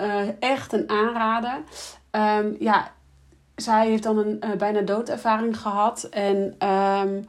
Uh, 0.00 0.28
echt 0.38 0.72
een 0.72 0.90
aanrader. 0.90 1.62
Um, 2.10 2.56
ja, 2.58 2.92
zij 3.54 3.88
heeft 3.88 4.02
dan 4.02 4.18
een 4.18 4.40
bijna 4.58 4.80
doodervaring 4.80 5.60
gehad. 5.60 6.02
En 6.04 6.68
um, 6.68 7.26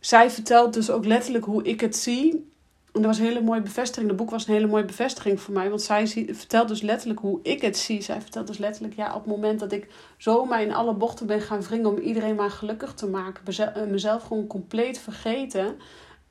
zij 0.00 0.30
vertelt 0.30 0.74
dus 0.74 0.90
ook 0.90 1.04
letterlijk 1.04 1.44
hoe 1.44 1.62
ik 1.62 1.80
het 1.80 1.96
zie. 1.96 2.52
En 2.94 3.02
dat 3.02 3.10
was 3.10 3.18
een 3.18 3.24
hele 3.24 3.42
mooie 3.42 3.60
bevestiging. 3.60 4.08
De 4.08 4.14
boek 4.16 4.30
was 4.30 4.46
een 4.46 4.54
hele 4.54 4.66
mooie 4.66 4.84
bevestiging 4.84 5.40
voor 5.40 5.54
mij. 5.54 5.68
Want 5.68 5.82
zij 5.82 6.06
vertelt 6.30 6.68
dus 6.68 6.80
letterlijk 6.80 7.20
hoe 7.20 7.40
ik 7.42 7.62
het 7.62 7.76
zie. 7.78 8.02
Zij 8.02 8.20
vertelt 8.20 8.46
dus 8.46 8.58
letterlijk, 8.58 8.94
ja, 8.94 9.14
op 9.14 9.20
het 9.24 9.30
moment 9.30 9.60
dat 9.60 9.72
ik 9.72 9.88
zomaar 10.16 10.62
in 10.62 10.74
alle 10.74 10.94
bochten 10.94 11.26
ben 11.26 11.40
gaan 11.40 11.62
wringen 11.62 11.90
om 11.90 11.98
iedereen 11.98 12.34
maar 12.34 12.50
gelukkig 12.50 12.94
te 12.94 13.06
maken. 13.06 13.74
Eh, 13.74 13.82
mezelf 13.82 14.22
gewoon 14.22 14.46
compleet 14.46 14.98
vergeten. 14.98 15.76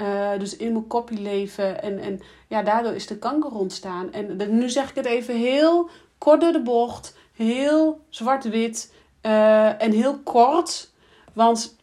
Uh, 0.02 0.40
dus 0.40 0.56
in 0.56 0.72
mijn 0.72 0.88
kopie 0.88 1.20
leven. 1.20 1.82
En, 1.82 2.00
en 2.00 2.20
ja, 2.48 2.62
daardoor 2.62 2.94
is 2.94 3.08
de 3.08 3.18
kanker 3.18 3.52
ontstaan. 3.52 4.12
En 4.12 4.58
nu 4.58 4.70
zeg 4.70 4.90
ik 4.90 4.96
het 4.96 5.06
even 5.06 5.36
heel 5.36 5.90
kort 6.18 6.42
door 6.42 6.52
de 6.52 6.62
bocht. 6.62 7.18
Heel 7.34 8.02
zwart-wit. 8.10 8.94
Uh, 9.22 9.82
en 9.82 9.92
heel 9.92 10.20
kort. 10.20 10.92
Want 11.34 11.76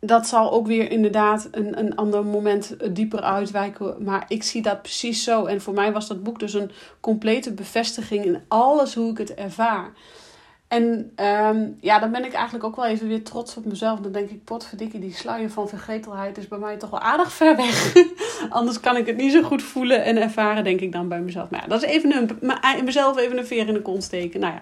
dat 0.00 0.26
zal 0.26 0.52
ook 0.52 0.66
weer 0.66 0.90
inderdaad 0.90 1.48
een, 1.50 1.78
een 1.78 1.96
ander 1.96 2.24
moment 2.24 2.76
dieper 2.94 3.20
uitwijken. 3.20 4.04
Maar 4.04 4.24
ik 4.28 4.42
zie 4.42 4.62
dat 4.62 4.82
precies 4.82 5.24
zo. 5.24 5.44
En 5.44 5.60
voor 5.60 5.74
mij 5.74 5.92
was 5.92 6.08
dat 6.08 6.22
boek 6.22 6.38
dus 6.38 6.54
een 6.54 6.70
complete 7.00 7.52
bevestiging 7.52 8.24
in 8.24 8.40
alles 8.48 8.94
hoe 8.94 9.10
ik 9.10 9.18
het 9.18 9.34
ervaar. 9.34 9.92
En 10.68 11.12
um, 11.16 11.76
ja, 11.80 11.98
dan 11.98 12.10
ben 12.10 12.24
ik 12.24 12.32
eigenlijk 12.32 12.64
ook 12.64 12.76
wel 12.76 12.86
even 12.86 13.08
weer 13.08 13.22
trots 13.22 13.56
op 13.56 13.64
mezelf. 13.64 14.00
Dan 14.00 14.12
denk 14.12 14.30
ik, 14.30 14.44
potverdikkie, 14.44 15.00
die 15.00 15.14
sluier 15.14 15.50
van 15.50 15.68
vergetelheid 15.68 16.38
is 16.38 16.48
bij 16.48 16.58
mij 16.58 16.76
toch 16.76 16.90
wel 16.90 17.00
aardig 17.00 17.32
ver 17.32 17.56
weg. 17.56 17.92
Anders 18.48 18.80
kan 18.80 18.96
ik 18.96 19.06
het 19.06 19.16
niet 19.16 19.32
zo 19.32 19.42
goed 19.42 19.62
voelen 19.62 20.04
en 20.04 20.22
ervaren, 20.22 20.64
denk 20.64 20.80
ik 20.80 20.92
dan 20.92 21.08
bij 21.08 21.20
mezelf. 21.20 21.50
Maar 21.50 21.60
ja, 21.60 21.66
dat 21.66 21.82
is 21.82 21.88
even 21.88 22.16
een, 22.16 22.84
mezelf 22.84 23.18
even 23.18 23.38
een 23.38 23.46
veer 23.46 23.68
in 23.68 23.74
de 23.74 23.82
kont 23.82 24.02
steken. 24.02 24.40
Nou 24.40 24.52
ja. 24.52 24.60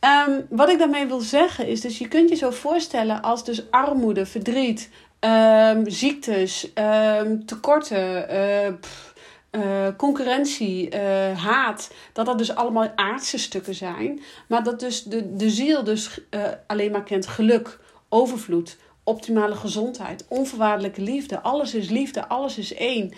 Um, 0.00 0.46
wat 0.48 0.68
ik 0.68 0.78
daarmee 0.78 1.06
wil 1.06 1.20
zeggen 1.20 1.66
is, 1.66 1.80
dus 1.80 1.98
je 1.98 2.08
kunt 2.08 2.28
je 2.28 2.34
zo 2.34 2.50
voorstellen 2.50 3.22
als 3.22 3.44
dus 3.44 3.70
armoede, 3.70 4.26
verdriet, 4.26 4.90
um, 5.20 5.90
ziektes, 5.90 6.72
um, 6.74 7.46
tekorten, 7.46 8.78
pff, 8.80 9.14
uh, 9.50 9.86
concurrentie, 9.96 10.94
uh, 10.94 11.44
haat, 11.44 11.90
dat 12.12 12.26
dat 12.26 12.38
dus 12.38 12.54
allemaal 12.54 12.92
aardse 12.94 13.38
stukken 13.38 13.74
zijn. 13.74 14.20
Maar 14.48 14.62
dat 14.62 14.80
dus 14.80 15.02
de, 15.02 15.36
de 15.36 15.50
ziel 15.50 15.84
dus 15.84 16.20
alleen 16.66 16.92
maar 16.92 17.02
kent 17.02 17.26
geluk, 17.26 17.78
overvloed, 18.08 18.76
optimale 19.04 19.54
gezondheid, 19.54 20.24
onvoorwaardelijke 20.28 21.00
liefde. 21.00 21.40
Alles 21.40 21.74
is 21.74 21.88
liefde, 21.88 22.28
alles 22.28 22.58
is 22.58 22.74
één. 22.74 23.12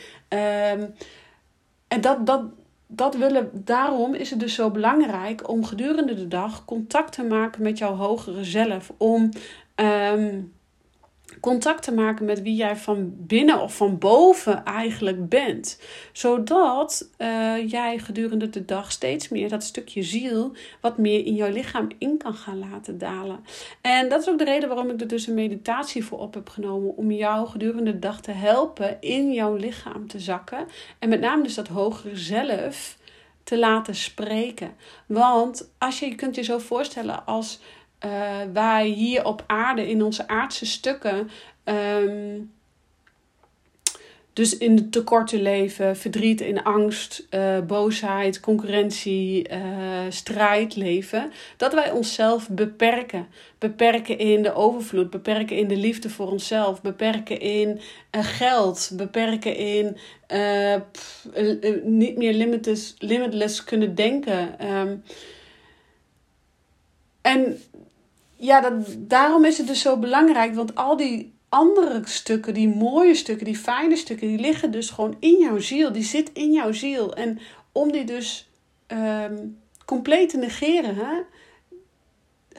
en 1.88 2.00
dat, 2.00 2.26
dat, 2.26 2.42
dat 2.94 3.16
willen, 3.16 3.50
daarom 3.52 4.14
is 4.14 4.30
het 4.30 4.40
dus 4.40 4.54
zo 4.54 4.70
belangrijk 4.70 5.48
om 5.48 5.64
gedurende 5.64 6.14
de 6.14 6.28
dag 6.28 6.64
contact 6.64 7.12
te 7.12 7.22
maken 7.22 7.62
met 7.62 7.78
jouw 7.78 7.94
hogere 7.94 8.44
zelf. 8.44 8.92
Om 8.96 9.28
um, 9.76 10.52
contact 11.40 11.82
te 11.82 11.92
maken 11.92 12.24
met 12.24 12.42
wie 12.42 12.54
jij 12.54 12.76
van 12.76 13.12
binnen 13.16 13.60
of 13.60 13.76
van 13.76 13.98
boven 13.98 14.64
eigenlijk 14.64 15.28
bent. 15.28 15.80
Zodat 16.12 17.10
uh, 17.18 17.68
jij 17.70 17.98
gedurende 17.98 18.50
de 18.50 18.64
dag 18.64 18.92
steeds 18.92 19.28
meer 19.28 19.48
dat 19.48 19.62
stukje 19.62 20.02
ziel 20.02 20.52
wat 20.80 20.98
meer 20.98 21.26
in 21.26 21.34
jouw 21.34 21.50
lichaam 21.50 21.88
in 21.98 22.18
kan 22.18 22.34
gaan 22.34 22.58
laten 22.58 22.98
dalen. 22.98 23.44
En 23.80 24.08
dat 24.08 24.20
is 24.20 24.28
ook 24.28 24.38
de 24.38 24.44
reden 24.44 24.68
waarom 24.68 24.90
ik 24.90 25.00
er 25.00 25.08
dus 25.08 25.26
een 25.26 25.34
meditatie 25.34 26.04
voor 26.04 26.18
op 26.18 26.34
heb 26.34 26.48
genomen. 26.48 26.96
Om 26.96 27.10
jou 27.10 27.48
gedurende 27.48 27.92
de 27.92 27.98
dag 27.98 28.20
te 28.20 28.32
helpen 28.32 29.00
in 29.00 29.32
jouw 29.32 29.54
lichaam 29.54 30.08
te 30.08 30.20
zakken. 30.20 30.66
En 30.98 31.08
met 31.08 31.20
name 31.20 31.42
dus 31.42 31.54
dat 31.54 31.68
hogere 31.68 32.16
zelf 32.16 33.00
te 33.44 33.58
laten 33.58 33.94
spreken. 33.94 34.74
Want 35.06 35.70
als 35.78 35.98
je, 35.98 36.06
je 36.06 36.14
kunt 36.14 36.34
je 36.34 36.42
zo 36.42 36.58
voorstellen 36.58 37.26
als 37.26 37.60
uh, 38.04 38.36
wij 38.52 38.86
hier 38.86 39.24
op 39.24 39.44
aarde 39.46 39.88
in 39.88 40.02
onze 40.02 40.28
aardse 40.28 40.66
stukken. 40.66 41.30
Um, 41.64 42.52
dus 44.32 44.58
in 44.58 44.76
de 44.76 44.88
tekorten 44.88 45.42
leven, 45.42 45.96
verdriet 45.96 46.40
in 46.40 46.62
angst, 46.62 47.26
uh, 47.30 47.60
boosheid, 47.60 48.40
concurrentie, 48.40 49.48
uh, 49.50 49.58
strijd 50.08 50.76
leven. 50.76 51.32
Dat 51.56 51.74
wij 51.74 51.90
onszelf 51.90 52.48
beperken. 52.48 53.26
Beperken 53.58 54.18
in 54.18 54.42
de 54.42 54.54
overvloed, 54.54 55.10
beperken 55.10 55.56
in 55.56 55.68
de 55.68 55.76
liefde 55.76 56.10
voor 56.10 56.30
onszelf, 56.30 56.82
beperken 56.82 57.40
in 57.40 57.80
geld, 58.10 58.90
beperken 58.92 59.56
in 59.56 59.96
niet 61.84 62.16
meer 62.16 62.32
limitless, 62.32 62.94
limitless 62.98 63.64
kunnen 63.64 63.94
denken. 63.94 64.66
Um, 64.76 65.02
en 67.22 67.62
ja, 68.42 68.60
dat, 68.60 68.72
daarom 68.98 69.44
is 69.44 69.58
het 69.58 69.66
dus 69.66 69.80
zo 69.80 69.96
belangrijk, 69.96 70.54
want 70.54 70.74
al 70.74 70.96
die 70.96 71.34
andere 71.48 72.00
stukken, 72.04 72.54
die 72.54 72.68
mooie 72.68 73.14
stukken, 73.14 73.44
die 73.44 73.56
fijne 73.56 73.96
stukken, 73.96 74.28
die 74.28 74.38
liggen 74.38 74.70
dus 74.70 74.90
gewoon 74.90 75.16
in 75.20 75.38
jouw 75.38 75.58
ziel. 75.58 75.92
Die 75.92 76.02
zit 76.02 76.30
in 76.32 76.52
jouw 76.52 76.72
ziel. 76.72 77.14
En 77.14 77.38
om 77.72 77.92
die 77.92 78.04
dus 78.04 78.50
um, 78.88 79.58
compleet 79.84 80.28
te 80.28 80.36
negeren, 80.36 80.94
hè, 80.94 81.20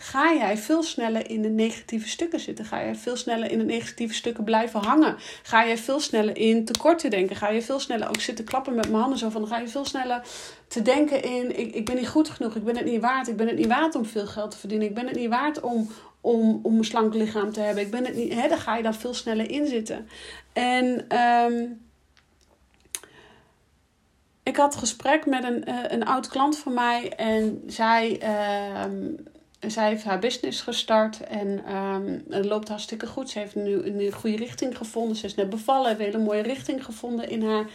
ga 0.04 0.34
jij 0.34 0.58
veel 0.58 0.84
sneller 0.84 1.30
in 1.30 1.42
de 1.42 1.50
negatieve 1.50 2.08
stukken 2.08 2.40
zitten. 2.40 2.66
Ga 2.66 2.84
jij 2.84 2.96
veel 2.96 3.16
sneller 3.16 3.52
in 3.52 3.58
de 3.58 3.66
negatieve 3.66 4.14
stukken 4.14 4.44
blijven 4.44 4.80
hangen. 4.80 5.16
Ga 5.44 5.66
jij 5.66 5.78
veel 5.78 6.00
sneller 6.00 6.38
in 6.38 6.66
tekorten 6.66 7.10
denken. 7.10 7.36
Ga 7.36 7.50
je 7.50 7.62
veel 7.62 7.80
sneller 7.80 8.08
ook 8.08 8.20
zitten 8.20 8.46
klappen 8.46 8.76
met 8.76 8.90
mijn 8.90 9.02
handen 9.02 9.18
zo 9.18 9.30
van. 9.30 9.48
ga 9.48 9.58
je 9.58 9.68
veel 9.68 9.86
sneller 9.86 10.22
te 10.68 10.82
denken 10.82 11.24
in: 11.24 11.60
ik, 11.60 11.76
ik 11.76 11.86
ben 11.86 11.96
niet 11.96 12.08
goed 12.08 12.30
genoeg. 12.30 12.56
Ik 12.56 12.64
ben 12.64 12.76
het 12.76 12.86
niet 12.86 13.02
waard. 13.02 13.28
Ik 13.28 13.38
ben 13.38 13.48
het 13.48 13.58
niet 13.58 13.68
waard 13.68 13.96
om 13.96 14.06
veel 14.06 14.28
geld 14.28 14.52
te 14.52 14.58
verdienen. 14.58 14.88
Ik 14.88 14.94
ben 14.94 15.08
het 15.08 15.16
niet 15.16 15.30
waard 15.30 15.60
om, 15.60 15.90
om, 16.22 16.60
om 16.64 16.78
een 16.78 16.86
slank 16.86 17.14
lichaam 17.14 17.52
te 17.52 17.60
hebben. 17.60 17.84
Ik 17.84 17.92
ben 17.92 18.06
het 18.06 18.16
niet. 18.16 18.34
Hè, 18.34 18.48
dan 18.48 18.58
ga 18.58 18.76
je 18.76 18.84
daar 18.84 18.96
veel 18.96 19.14
sneller 19.14 19.50
in 19.50 19.68
zitten. 19.68 20.08
En. 20.54 21.18
Um, 21.20 21.82
ik 24.44 24.58
had 24.58 24.76
gesprek 24.76 25.26
met 25.26 25.44
een, 25.44 25.70
uh, 25.70 25.80
een 25.88 26.06
oud 26.06 26.28
klant 26.28 26.58
van 26.58 26.74
mij 26.74 27.14
en 27.16 27.64
zij 27.68 28.22
uh, 28.24 28.92
zij 29.68 29.88
heeft 29.88 30.04
haar 30.04 30.20
business 30.20 30.62
gestart 30.62 31.22
en 31.22 31.76
um, 31.76 32.24
het 32.30 32.46
loopt 32.46 32.68
hartstikke 32.68 33.08
goed. 33.08 33.30
Ze 33.30 33.40
heeft 33.40 33.56
nu 33.56 33.84
een 33.84 34.12
goede 34.12 34.38
richting 34.38 34.78
gevonden. 34.78 35.16
Ze 35.16 35.26
is 35.26 35.36
net 35.36 35.50
bevallen, 35.50 35.88
heeft 35.88 36.00
een 36.00 36.06
hele 36.06 36.24
mooie 36.24 36.42
richting 36.42 36.86
gevonden 36.86 37.30
in 37.30 37.46
haar, 37.46 37.66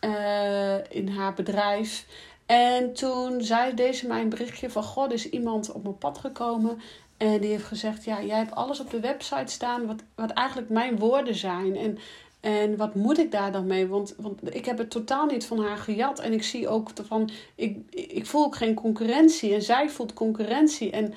uh, 0.00 0.96
in 0.96 1.08
haar 1.08 1.34
bedrijf. 1.34 2.06
En 2.46 2.92
toen 2.92 3.42
zei 3.42 3.74
deze 3.74 4.06
mij 4.06 4.20
een 4.20 4.28
berichtje 4.28 4.70
van... 4.70 4.82
God, 4.82 5.12
is 5.12 5.30
iemand 5.30 5.72
op 5.72 5.82
mijn 5.82 5.98
pad 5.98 6.18
gekomen 6.18 6.80
en 7.16 7.40
die 7.40 7.50
heeft 7.50 7.64
gezegd... 7.64 8.04
Ja, 8.04 8.22
jij 8.22 8.36
hebt 8.36 8.54
alles 8.54 8.80
op 8.80 8.90
de 8.90 9.00
website 9.00 9.52
staan 9.52 9.86
wat, 9.86 10.02
wat 10.14 10.30
eigenlijk 10.30 10.68
mijn 10.68 10.98
woorden 10.98 11.34
zijn. 11.34 11.76
En 11.76 11.98
en 12.40 12.76
wat 12.76 12.94
moet 12.94 13.18
ik 13.18 13.30
daar 13.30 13.52
dan 13.52 13.66
mee? 13.66 13.86
Want, 13.86 14.14
want 14.16 14.54
ik 14.54 14.64
heb 14.64 14.78
het 14.78 14.90
totaal 14.90 15.26
niet 15.26 15.46
van 15.46 15.58
haar 15.58 15.76
gejat. 15.76 16.18
En 16.18 16.32
ik 16.32 16.42
zie 16.42 16.68
ook 16.68 16.90
van, 17.06 17.30
ik, 17.54 17.76
ik 17.90 18.26
voel 18.26 18.44
ook 18.44 18.56
geen 18.56 18.74
concurrentie. 18.74 19.54
En 19.54 19.62
zij 19.62 19.88
voelt 19.88 20.12
concurrentie. 20.12 20.90
En 20.90 21.14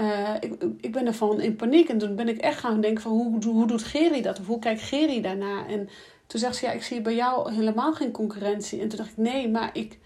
uh, 0.00 0.34
ik, 0.40 0.54
ik 0.80 0.92
ben 0.92 1.06
ervan 1.06 1.40
in 1.40 1.56
paniek. 1.56 1.88
En 1.88 1.98
toen 1.98 2.16
ben 2.16 2.28
ik 2.28 2.38
echt 2.38 2.58
gaan 2.58 2.80
denken 2.80 3.02
van, 3.02 3.12
hoe, 3.12 3.44
hoe 3.44 3.66
doet 3.66 3.82
Geri 3.82 4.22
dat? 4.22 4.40
Of 4.40 4.46
hoe 4.46 4.58
kijkt 4.58 4.82
Geri 4.82 5.20
daarna? 5.20 5.66
En 5.66 5.88
toen 6.26 6.40
zegt 6.40 6.56
ze, 6.56 6.66
ja, 6.66 6.72
ik 6.72 6.82
zie 6.82 7.00
bij 7.00 7.14
jou 7.14 7.54
helemaal 7.54 7.92
geen 7.92 8.10
concurrentie. 8.10 8.80
En 8.80 8.88
toen 8.88 8.98
dacht 8.98 9.10
ik, 9.10 9.16
nee, 9.16 9.48
maar 9.48 9.70
ik, 9.72 9.98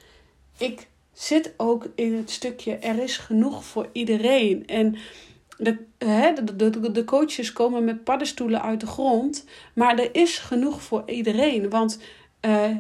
ik 0.59 0.89
zit 1.13 1.55
ook 1.57 1.87
in 1.95 2.15
het 2.15 2.31
stukje, 2.31 2.77
er 2.77 3.03
is 3.03 3.17
genoeg 3.17 3.65
voor 3.65 3.89
iedereen. 3.93 4.67
En 4.67 4.97
de, 5.57 5.77
hè, 5.99 6.33
de, 6.33 6.57
de, 6.57 6.91
de 6.91 7.05
coaches 7.05 7.53
komen 7.53 7.85
met 7.85 8.05
paddenstoelen 8.05 8.63
uit 8.63 8.81
de 8.81 8.87
grond. 8.87 9.45
Maar 9.75 9.99
er 9.99 10.15
is 10.15 10.39
genoeg 10.39 10.83
voor 10.83 11.03
iedereen. 11.07 11.71
Want 11.71 11.99
uh, 12.47 12.77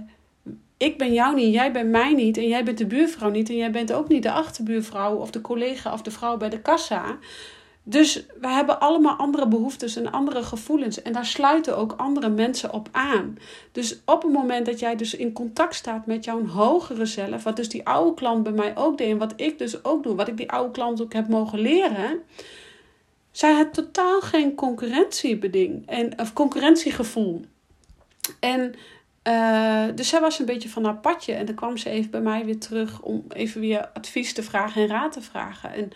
ik 0.76 0.99
ben 0.99 1.12
jou 1.12 1.35
niet, 1.35 1.54
jij 1.54 1.73
bent 1.73 1.90
mij 1.90 2.12
niet. 2.12 2.37
En 2.37 2.49
jij 2.49 2.64
bent 2.64 2.78
de 2.78 2.87
buurvrouw 2.87 3.30
niet. 3.30 3.49
En 3.49 3.56
jij 3.56 3.71
bent 3.71 3.92
ook 3.92 4.09
niet 4.09 4.23
de 4.23 4.33
achterbuurvrouw 4.33 5.16
of 5.16 5.30
de 5.30 5.40
collega 5.40 5.92
of 5.92 6.02
de 6.02 6.11
vrouw 6.11 6.37
bij 6.37 6.49
de 6.49 6.61
kassa. 6.61 7.18
Dus 7.88 8.26
we 8.40 8.49
hebben 8.49 8.80
allemaal 8.80 9.16
andere 9.16 9.49
behoeftes 9.49 9.97
en 9.97 10.12
andere 10.12 10.42
gevoelens. 10.42 11.02
En 11.02 11.12
daar 11.12 11.26
sluiten 11.26 11.76
ook 11.76 11.95
andere 11.97 12.28
mensen 12.28 12.73
op 12.73 12.88
aan. 12.92 13.38
Dus 13.73 14.00
op 14.04 14.23
het 14.23 14.33
moment 14.33 14.66
dat 14.66 14.78
jij 14.78 14.97
dus 14.97 15.14
in 15.14 15.33
contact 15.33 15.75
staat 15.75 16.06
met 16.06 16.25
jouw 16.25 16.47
hogere 16.47 17.06
zelf, 17.06 17.42
wat 17.42 17.56
dus 17.56 17.68
die 17.68 17.87
oude 17.87 18.14
klant 18.14 18.42
bij 18.42 18.52
mij 18.52 18.76
ook 18.76 18.99
deed 18.99 19.11
en 19.11 19.18
wat 19.18 19.33
ik 19.37 19.59
dus 19.59 19.85
ook 19.85 20.02
doe, 20.02 20.14
wat 20.14 20.28
ik 20.28 20.37
die 20.37 20.50
oude 20.50 20.71
klant 20.71 21.02
ook 21.02 21.12
heb 21.12 21.28
mogen 21.28 21.59
leren, 21.59 22.21
zij 23.37 23.52
had 23.52 23.75
totaal 23.75 24.21
geen 24.21 24.55
concurrentiebeding 24.55 25.87
en, 25.87 26.19
of 26.21 26.33
concurrentiegevoel. 26.33 27.45
En 28.40 28.75
uh, 29.28 29.85
dus 29.95 30.09
zij 30.09 30.21
was 30.21 30.38
een 30.38 30.47
beetje 30.47 30.69
van 30.69 30.85
haar 30.85 30.97
padje. 30.97 31.33
En 31.33 31.47
dan 31.47 31.55
kwam 31.55 31.76
ze 31.76 31.90
even 31.90 32.11
bij 32.11 32.21
mij 32.21 32.45
weer 32.45 32.59
terug 32.59 33.00
om 33.00 33.25
even 33.28 33.61
weer 33.61 33.88
advies 33.88 34.33
te 34.33 34.43
vragen 34.43 34.83
en 34.83 34.88
raad 34.88 35.12
te 35.12 35.23
vragen. 35.23 35.73
En 35.73 35.88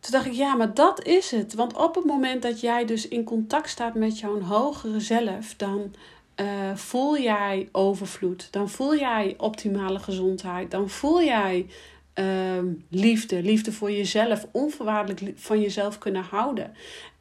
toen 0.00 0.10
dacht 0.10 0.26
ik, 0.26 0.32
ja, 0.32 0.54
maar 0.54 0.74
dat 0.74 1.04
is 1.04 1.30
het. 1.30 1.54
Want 1.54 1.76
op 1.76 1.94
het 1.94 2.04
moment 2.04 2.42
dat 2.42 2.60
jij 2.60 2.84
dus 2.84 3.08
in 3.08 3.24
contact 3.24 3.68
staat 3.68 3.94
met 3.94 4.18
jouw 4.18 4.40
hogere 4.40 5.00
zelf, 5.00 5.54
dan 5.56 5.94
uh, 6.40 6.74
voel 6.74 7.18
jij 7.18 7.68
overvloed. 7.72 8.48
Dan 8.52 8.68
voel 8.68 8.96
jij 8.96 9.34
optimale 9.38 9.98
gezondheid. 9.98 10.70
Dan 10.70 10.88
voel 10.88 11.22
jij 11.22 11.66
uh, 12.14 12.58
liefde. 12.88 13.42
Liefde 13.42 13.72
voor 13.72 13.90
jezelf. 13.90 14.46
Onvoorwaardelijk 14.52 15.32
van 15.36 15.60
jezelf 15.60 15.98
kunnen 15.98 16.22
houden. 16.22 16.72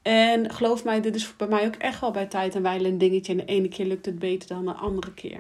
En 0.02 0.52
geloof 0.52 0.84
mij, 0.84 1.02
dit 1.02 1.16
is 1.16 1.36
bij 1.36 1.48
mij 1.48 1.66
ook 1.66 1.76
echt 1.76 2.00
wel 2.00 2.12
bij 2.12 2.26
tijd 2.26 2.56
en 2.56 2.62
wijle 2.62 2.88
een 2.88 2.98
dingetje. 2.98 3.32
En 3.32 3.38
de 3.38 3.46
ene 3.46 3.68
keer 3.68 3.86
lukt 3.86 4.06
het 4.06 4.20
beter 4.20 4.48
dan 4.48 4.66
de 4.66 4.72
andere 4.72 5.14
keer. 5.14 5.40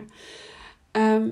Ehm, 0.92 1.28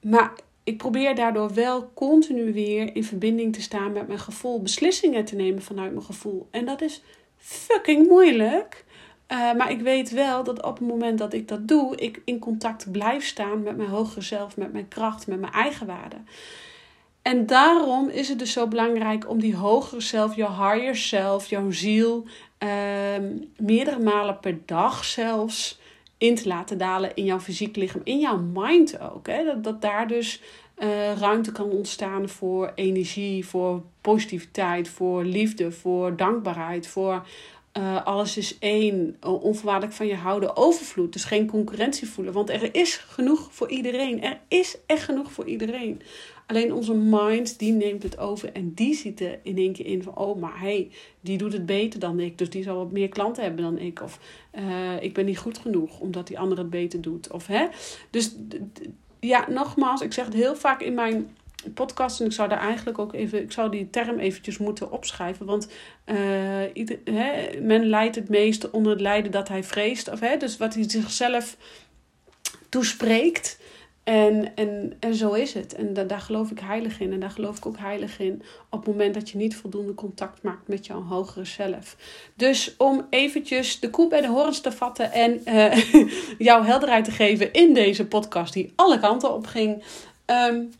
maar 0.00 0.32
ik 0.64 0.76
probeer 0.76 1.14
daardoor 1.14 1.54
wel 1.54 1.90
continu 1.94 2.52
weer 2.52 2.96
in 2.96 3.04
verbinding 3.04 3.52
te 3.52 3.62
staan 3.62 3.92
met 3.92 4.06
mijn 4.06 4.18
gevoel. 4.18 4.62
Beslissingen 4.62 5.24
te 5.24 5.36
nemen 5.36 5.62
vanuit 5.62 5.92
mijn 5.92 6.04
gevoel. 6.04 6.48
En 6.50 6.64
dat 6.64 6.80
is 6.80 7.02
fucking 7.36 8.08
moeilijk. 8.08 8.84
Uh, 9.32 9.54
maar 9.54 9.70
ik 9.70 9.80
weet 9.80 10.10
wel 10.10 10.44
dat 10.44 10.62
op 10.62 10.78
het 10.78 10.88
moment 10.88 11.18
dat 11.18 11.32
ik 11.32 11.48
dat 11.48 11.68
doe, 11.68 11.96
ik 11.96 12.22
in 12.24 12.38
contact 12.38 12.90
blijf 12.90 13.26
staan 13.26 13.62
met 13.62 13.76
mijn 13.76 13.88
hogere 13.88 14.20
zelf, 14.20 14.56
met 14.56 14.72
mijn 14.72 14.88
kracht, 14.88 15.26
met 15.26 15.40
mijn 15.40 15.52
eigen 15.52 15.86
waarde. 15.86 16.16
En 17.22 17.46
daarom 17.46 18.08
is 18.08 18.28
het 18.28 18.38
dus 18.38 18.52
zo 18.52 18.68
belangrijk 18.68 19.28
om 19.28 19.40
die 19.40 19.56
hogere 19.56 20.00
zelf, 20.00 20.36
jouw 20.36 20.50
higher 20.50 20.96
self, 20.96 21.46
jouw 21.46 21.70
ziel, 21.70 22.26
uh, 22.58 22.68
meerdere 23.56 23.98
malen 23.98 24.40
per 24.40 24.58
dag 24.66 25.04
zelfs 25.04 25.80
in 26.18 26.34
te 26.34 26.48
laten 26.48 26.78
dalen 26.78 27.14
in 27.14 27.24
jouw 27.24 27.40
fysiek 27.40 27.76
lichaam, 27.76 28.00
in 28.04 28.18
jouw 28.18 28.38
mind 28.38 29.00
ook. 29.00 29.26
Hè? 29.26 29.44
Dat, 29.44 29.64
dat 29.64 29.82
daar 29.82 30.08
dus 30.08 30.40
uh, 30.78 31.16
ruimte 31.18 31.52
kan 31.52 31.70
ontstaan 31.70 32.28
voor 32.28 32.72
energie, 32.74 33.46
voor 33.46 33.82
positiviteit, 34.00 34.88
voor 34.88 35.24
liefde, 35.24 35.72
voor 35.72 36.16
dankbaarheid, 36.16 36.86
voor 36.86 37.26
uh, 37.78 38.04
alles 38.04 38.36
is 38.36 38.58
één, 38.58 39.16
onvoorwaardelijk 39.20 39.92
van 39.92 40.06
je 40.06 40.14
houden, 40.14 40.56
overvloed. 40.56 41.12
Dus 41.12 41.24
geen 41.24 41.46
concurrentie 41.46 42.08
voelen, 42.08 42.32
want 42.32 42.50
er 42.50 42.74
is 42.74 42.96
genoeg 42.96 43.48
voor 43.50 43.68
iedereen. 43.70 44.22
Er 44.22 44.40
is 44.48 44.76
echt 44.86 45.02
genoeg 45.02 45.32
voor 45.32 45.46
iedereen. 45.46 46.02
Alleen 46.52 46.72
onze 46.72 46.94
mind, 46.94 47.58
die 47.58 47.72
neemt 47.72 48.02
het 48.02 48.18
over 48.18 48.52
en 48.52 48.74
die 48.74 48.94
ziet 48.94 49.20
er 49.20 49.38
in 49.42 49.56
één 49.56 49.72
keer 49.72 49.86
in 49.86 50.02
van, 50.02 50.16
oh, 50.16 50.40
maar 50.40 50.60
hey, 50.60 50.90
die 51.20 51.38
doet 51.38 51.52
het 51.52 51.66
beter 51.66 52.00
dan 52.00 52.20
ik, 52.20 52.38
dus 52.38 52.50
die 52.50 52.62
zal 52.62 52.76
wat 52.76 52.92
meer 52.92 53.08
klanten 53.08 53.42
hebben 53.42 53.62
dan 53.62 53.78
ik. 53.78 54.02
Of 54.02 54.18
uh, 54.54 55.02
ik 55.02 55.14
ben 55.14 55.24
niet 55.24 55.38
goed 55.38 55.58
genoeg, 55.58 56.00
omdat 56.00 56.26
die 56.26 56.38
ander 56.38 56.58
het 56.58 56.70
beter 56.70 57.00
doet. 57.00 57.30
Of, 57.30 57.46
hè? 57.46 57.66
Dus 58.10 58.36
ja, 59.20 59.50
nogmaals, 59.50 60.00
ik 60.00 60.12
zeg 60.12 60.24
het 60.24 60.34
heel 60.34 60.56
vaak 60.56 60.80
in 60.80 60.94
mijn 60.94 61.36
podcast. 61.74 62.20
En 62.20 62.26
ik 62.26 62.32
zou 62.32 62.48
daar 62.48 62.60
eigenlijk 62.60 62.98
ook 62.98 63.12
even, 63.12 63.42
ik 63.42 63.52
zou 63.52 63.70
die 63.70 63.90
term 63.90 64.18
eventjes 64.18 64.58
moeten 64.58 64.90
opschrijven. 64.90 65.46
Want 65.46 65.68
ieder, 66.72 66.98
hè, 67.04 67.60
men 67.60 67.86
leidt 67.86 68.14
het 68.14 68.28
meest 68.28 68.70
onder 68.70 68.92
het 68.92 69.00
lijden 69.00 69.32
dat 69.32 69.48
hij 69.48 69.64
vreest. 69.64 70.10
Of, 70.10 70.20
hè, 70.20 70.36
dus 70.36 70.56
wat 70.56 70.74
hij 70.74 70.84
zichzelf 70.90 71.56
toespreekt. 72.68 73.60
En, 74.04 74.54
en, 74.54 74.96
en 75.00 75.14
zo 75.14 75.32
is 75.32 75.54
het. 75.54 75.74
En 75.74 75.94
da, 75.94 76.04
daar 76.04 76.20
geloof 76.20 76.50
ik 76.50 76.58
heilig 76.58 77.00
in. 77.00 77.12
En 77.12 77.20
daar 77.20 77.30
geloof 77.30 77.56
ik 77.56 77.66
ook 77.66 77.78
heilig 77.78 78.18
in 78.18 78.42
op 78.70 78.78
het 78.78 78.88
moment 78.88 79.14
dat 79.14 79.30
je 79.30 79.36
niet 79.36 79.56
voldoende 79.56 79.94
contact 79.94 80.42
maakt 80.42 80.68
met 80.68 80.86
jouw 80.86 81.02
hogere 81.02 81.44
zelf. 81.44 81.96
Dus 82.34 82.74
om 82.76 83.06
eventjes 83.10 83.80
de 83.80 83.90
koe 83.90 84.08
bij 84.08 84.20
de 84.20 84.28
horens 84.28 84.60
te 84.60 84.72
vatten 84.72 85.12
en 85.12 85.40
uh, 85.48 86.08
jouw 86.38 86.62
helderheid 86.62 87.04
te 87.04 87.10
geven 87.10 87.52
in 87.52 87.74
deze 87.74 88.06
podcast 88.06 88.52
die 88.52 88.72
alle 88.76 89.00
kanten 89.00 89.34
op 89.34 89.46
ging. 89.46 89.84
Um, 90.26 90.70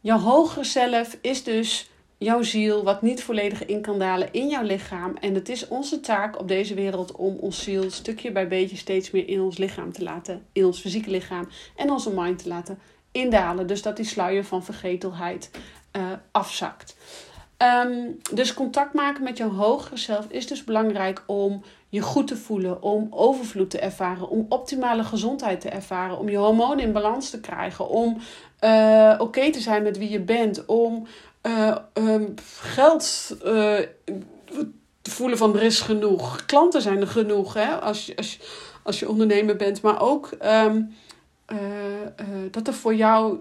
Jouw 0.00 0.18
hogere 0.18 0.64
zelf 0.64 1.18
is 1.20 1.44
dus 1.44 1.90
jouw 2.18 2.42
ziel, 2.42 2.84
wat 2.84 3.02
niet 3.02 3.22
volledig 3.22 3.66
in 3.66 3.80
kan 3.80 3.98
dalen 3.98 4.32
in 4.32 4.48
jouw 4.48 4.62
lichaam. 4.62 5.16
En 5.20 5.34
het 5.34 5.48
is 5.48 5.68
onze 5.68 6.00
taak 6.00 6.38
op 6.38 6.48
deze 6.48 6.74
wereld 6.74 7.12
om 7.12 7.36
ons 7.36 7.62
ziel 7.62 7.90
stukje 7.90 8.32
bij 8.32 8.48
beetje 8.48 8.76
steeds 8.76 9.10
meer 9.10 9.28
in 9.28 9.40
ons 9.40 9.58
lichaam 9.58 9.92
te 9.92 10.02
laten, 10.02 10.46
in 10.52 10.64
ons 10.64 10.80
fysieke 10.80 11.10
lichaam 11.10 11.48
en 11.76 11.90
onze 11.90 12.10
mind 12.14 12.42
te 12.42 12.48
laten 12.48 12.78
indalen. 13.12 13.66
Dus 13.66 13.82
dat 13.82 13.96
die 13.96 14.06
sluier 14.06 14.44
van 14.44 14.64
vergetelheid 14.64 15.50
uh, 15.96 16.02
afzakt. 16.30 16.96
Um, 17.86 18.18
dus 18.32 18.54
contact 18.54 18.94
maken 18.94 19.22
met 19.22 19.36
jouw 19.36 19.50
hogere 19.50 19.96
zelf 19.96 20.26
is 20.28 20.46
dus 20.46 20.64
belangrijk 20.64 21.22
om 21.26 21.62
je 21.88 22.00
goed 22.00 22.26
te 22.26 22.36
voelen, 22.36 22.82
om 22.82 23.06
overvloed 23.10 23.70
te 23.70 23.78
ervaren, 23.78 24.28
om 24.28 24.46
optimale 24.48 25.04
gezondheid 25.04 25.60
te 25.60 25.68
ervaren, 25.68 26.18
om 26.18 26.28
je 26.28 26.36
hormonen 26.36 26.84
in 26.84 26.92
balans 26.92 27.30
te 27.30 27.40
krijgen, 27.40 27.88
om 27.88 28.16
uh, 28.64 29.14
oké 29.18 29.50
te 29.50 29.60
zijn 29.60 29.82
met 29.82 29.98
wie 29.98 30.10
je 30.10 30.20
bent, 30.20 30.66
om 30.66 31.06
uh, 31.48 31.76
um, 31.94 32.34
geld 32.60 33.36
te 35.02 35.10
voelen 35.10 35.38
van 35.38 35.56
er 35.56 35.62
is 35.62 35.80
genoeg, 35.80 36.44
klanten 36.46 36.82
zijn 36.82 37.00
er 37.00 37.06
genoeg 37.06 37.54
hè, 37.54 37.80
als, 37.80 38.06
je, 38.06 38.16
als, 38.16 38.40
als 38.82 38.98
je 38.98 39.08
ondernemer 39.08 39.56
bent, 39.56 39.82
maar 39.82 40.00
ook 40.00 40.30
um, 40.44 40.94
dat 42.50 42.66
er 42.66 42.74
voor 42.74 42.94
jou 42.94 43.38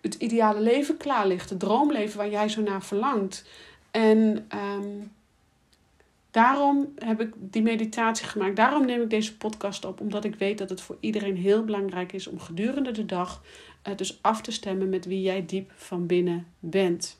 het 0.00 0.14
ideale 0.14 0.60
leven 0.60 0.96
klaar 0.96 1.26
ligt, 1.26 1.50
het 1.50 1.60
droomleven 1.60 2.18
waar 2.18 2.30
jij 2.30 2.48
zo 2.48 2.62
naar 2.62 2.82
verlangt. 2.82 3.44
En 3.90 4.46
um, 4.54 5.12
daarom 6.30 6.92
heb 6.98 7.20
ik 7.20 7.32
die 7.36 7.62
meditatie 7.62 8.26
gemaakt. 8.26 8.56
Daarom 8.56 8.86
neem 8.86 9.02
ik 9.02 9.10
deze 9.10 9.36
podcast 9.36 9.84
op, 9.84 10.00
omdat 10.00 10.24
ik 10.24 10.34
weet 10.34 10.58
dat 10.58 10.70
het 10.70 10.80
voor 10.80 10.96
iedereen 11.00 11.36
heel 11.36 11.64
belangrijk 11.64 12.12
is 12.12 12.26
om 12.26 12.40
gedurende 12.40 12.90
de 12.90 13.06
dag 13.06 13.42
dus 13.96 14.18
af 14.22 14.42
te 14.42 14.52
stemmen 14.52 14.88
met 14.88 15.04
wie 15.04 15.22
jij 15.22 15.46
diep 15.46 15.72
van 15.74 16.06
binnen 16.06 16.46
bent. 16.58 17.19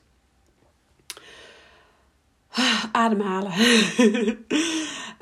Ademhalen. 2.92 3.52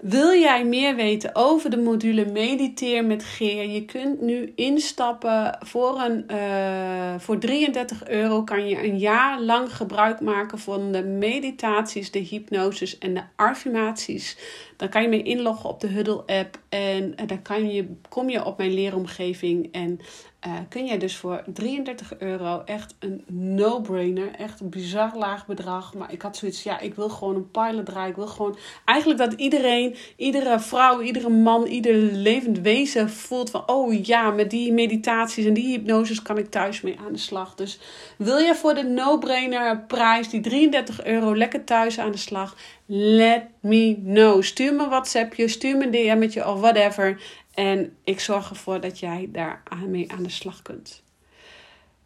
Wil 0.03 0.33
jij 0.33 0.65
meer 0.65 0.95
weten 0.97 1.35
over 1.35 1.71
de 1.71 1.77
module 1.77 2.25
Mediteer 2.25 3.05
met 3.05 3.25
Geer? 3.25 3.69
Je 3.69 3.85
kunt 3.85 4.21
nu 4.21 4.53
instappen 4.55 5.59
voor, 5.61 6.01
een, 6.01 6.25
uh, 6.31 7.15
voor 7.19 7.39
33 7.39 8.09
euro. 8.09 8.43
Kan 8.43 8.69
je 8.69 8.85
een 8.85 8.99
jaar 8.99 9.41
lang 9.41 9.77
gebruik 9.77 10.21
maken 10.21 10.59
van 10.59 10.93
de 10.93 11.03
meditaties, 11.03 12.11
de 12.11 12.19
hypnoses 12.19 12.99
en 12.99 13.15
de 13.15 13.23
affirmaties. 13.37 14.37
Dan 14.79 14.89
kan 14.89 15.03
je 15.03 15.09
mee 15.09 15.23
inloggen 15.23 15.69
op 15.69 15.81
de 15.81 15.87
Huddle 15.87 16.23
app 16.27 16.59
en 16.69 17.15
dan 17.27 17.43
kan 17.43 17.71
je, 17.71 17.95
kom 18.09 18.31
je 18.31 18.45
op 18.45 18.59
mijn 18.59 18.75
leeromgeving. 18.75 19.69
En 19.73 20.01
uh, 20.47 20.53
kun 20.69 20.87
jij 20.87 20.99
dus 20.99 21.17
voor 21.17 21.43
33 21.47 22.19
euro 22.19 22.63
echt 22.65 22.95
een 22.99 23.25
no-brainer, 23.27 24.31
echt 24.35 24.61
een 24.61 24.69
bizar 24.69 25.13
laag 25.17 25.47
bedrag. 25.47 25.95
Maar 25.95 26.13
ik 26.13 26.23
had 26.23 26.37
zoiets, 26.37 26.63
ja, 26.63 26.81
ik 26.81 26.95
wil 26.95 27.09
gewoon 27.09 27.35
een 27.35 27.51
pilot 27.51 27.87
draaien. 27.87 28.11
Ik 28.11 28.17
wil 28.17 28.27
gewoon 28.27 28.57
eigenlijk 28.85 29.19
dat 29.21 29.33
iedereen, 29.33 29.97
iedere 30.17 30.61
vrouw, 30.61 31.01
iedere 31.01 31.29
man, 31.29 31.67
ieder 31.67 31.95
levend 32.13 32.59
wezen 32.59 33.11
voelt 33.11 33.51
van, 33.51 33.69
oh 33.69 34.05
ja, 34.05 34.31
met 34.31 34.51
die 34.51 34.73
meditaties 34.73 35.47
en 35.47 35.55
die 35.55 35.67
hypnoses 35.67 36.23
kan 36.23 36.39
ik 36.39 36.51
thuis 36.51 36.81
mee 36.81 36.99
aan 37.07 37.13
de 37.13 37.19
slag. 37.19 37.55
Dus 37.55 37.79
wil 38.17 38.39
je 38.39 38.55
voor 38.55 38.75
de 38.75 38.85
no-brainer 38.85 39.81
prijs, 39.81 40.29
die 40.29 40.41
33 40.41 41.05
euro, 41.05 41.37
lekker 41.37 41.65
thuis 41.65 41.99
aan 41.99 42.13
de 42.13 42.19
slag? 42.19 42.57
Let 42.87 43.43
me 43.61 44.01
know. 44.05 44.43
Stuur 44.43 44.75
me 44.75 44.83
een 44.83 44.89
WhatsAppje, 44.89 45.49
stuur 45.49 45.77
me 45.77 45.85
een 45.85 45.91
DM'tje 46.21 46.49
of 46.49 46.61
whatever. 46.61 47.23
En 47.55 47.97
ik 48.05 48.21
zorg 48.21 48.51
ervoor 48.51 48.81
dat 48.81 48.99
jij 48.99 49.29
daar 49.33 49.63
mee 49.87 50.13
aan 50.13 50.23
de 50.23 50.31
slag 50.31 50.63
kunt. 50.63 51.03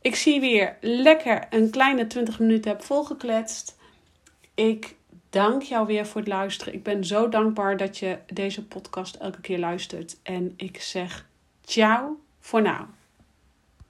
Ik 0.00 0.14
zie 0.14 0.40
weer 0.40 0.76
lekker 0.80 1.46
een 1.50 1.70
kleine 1.70 2.06
20 2.06 2.38
minuten 2.38 2.70
heb 2.70 2.82
volgekletst. 2.82 3.76
Ik 4.54 4.96
dank 5.30 5.62
jou 5.62 5.86
weer 5.86 6.06
voor 6.06 6.20
het 6.20 6.30
luisteren. 6.30 6.74
Ik 6.74 6.82
ben 6.82 7.04
zo 7.04 7.28
dankbaar 7.28 7.76
dat 7.76 7.98
je 7.98 8.18
deze 8.32 8.66
podcast 8.66 9.14
elke 9.14 9.40
keer 9.40 9.58
luistert. 9.58 10.16
En 10.22 10.52
ik 10.56 10.80
zeg 10.80 11.26
ciao 11.64 12.20
voor 12.40 12.62
nu. 12.62 13.01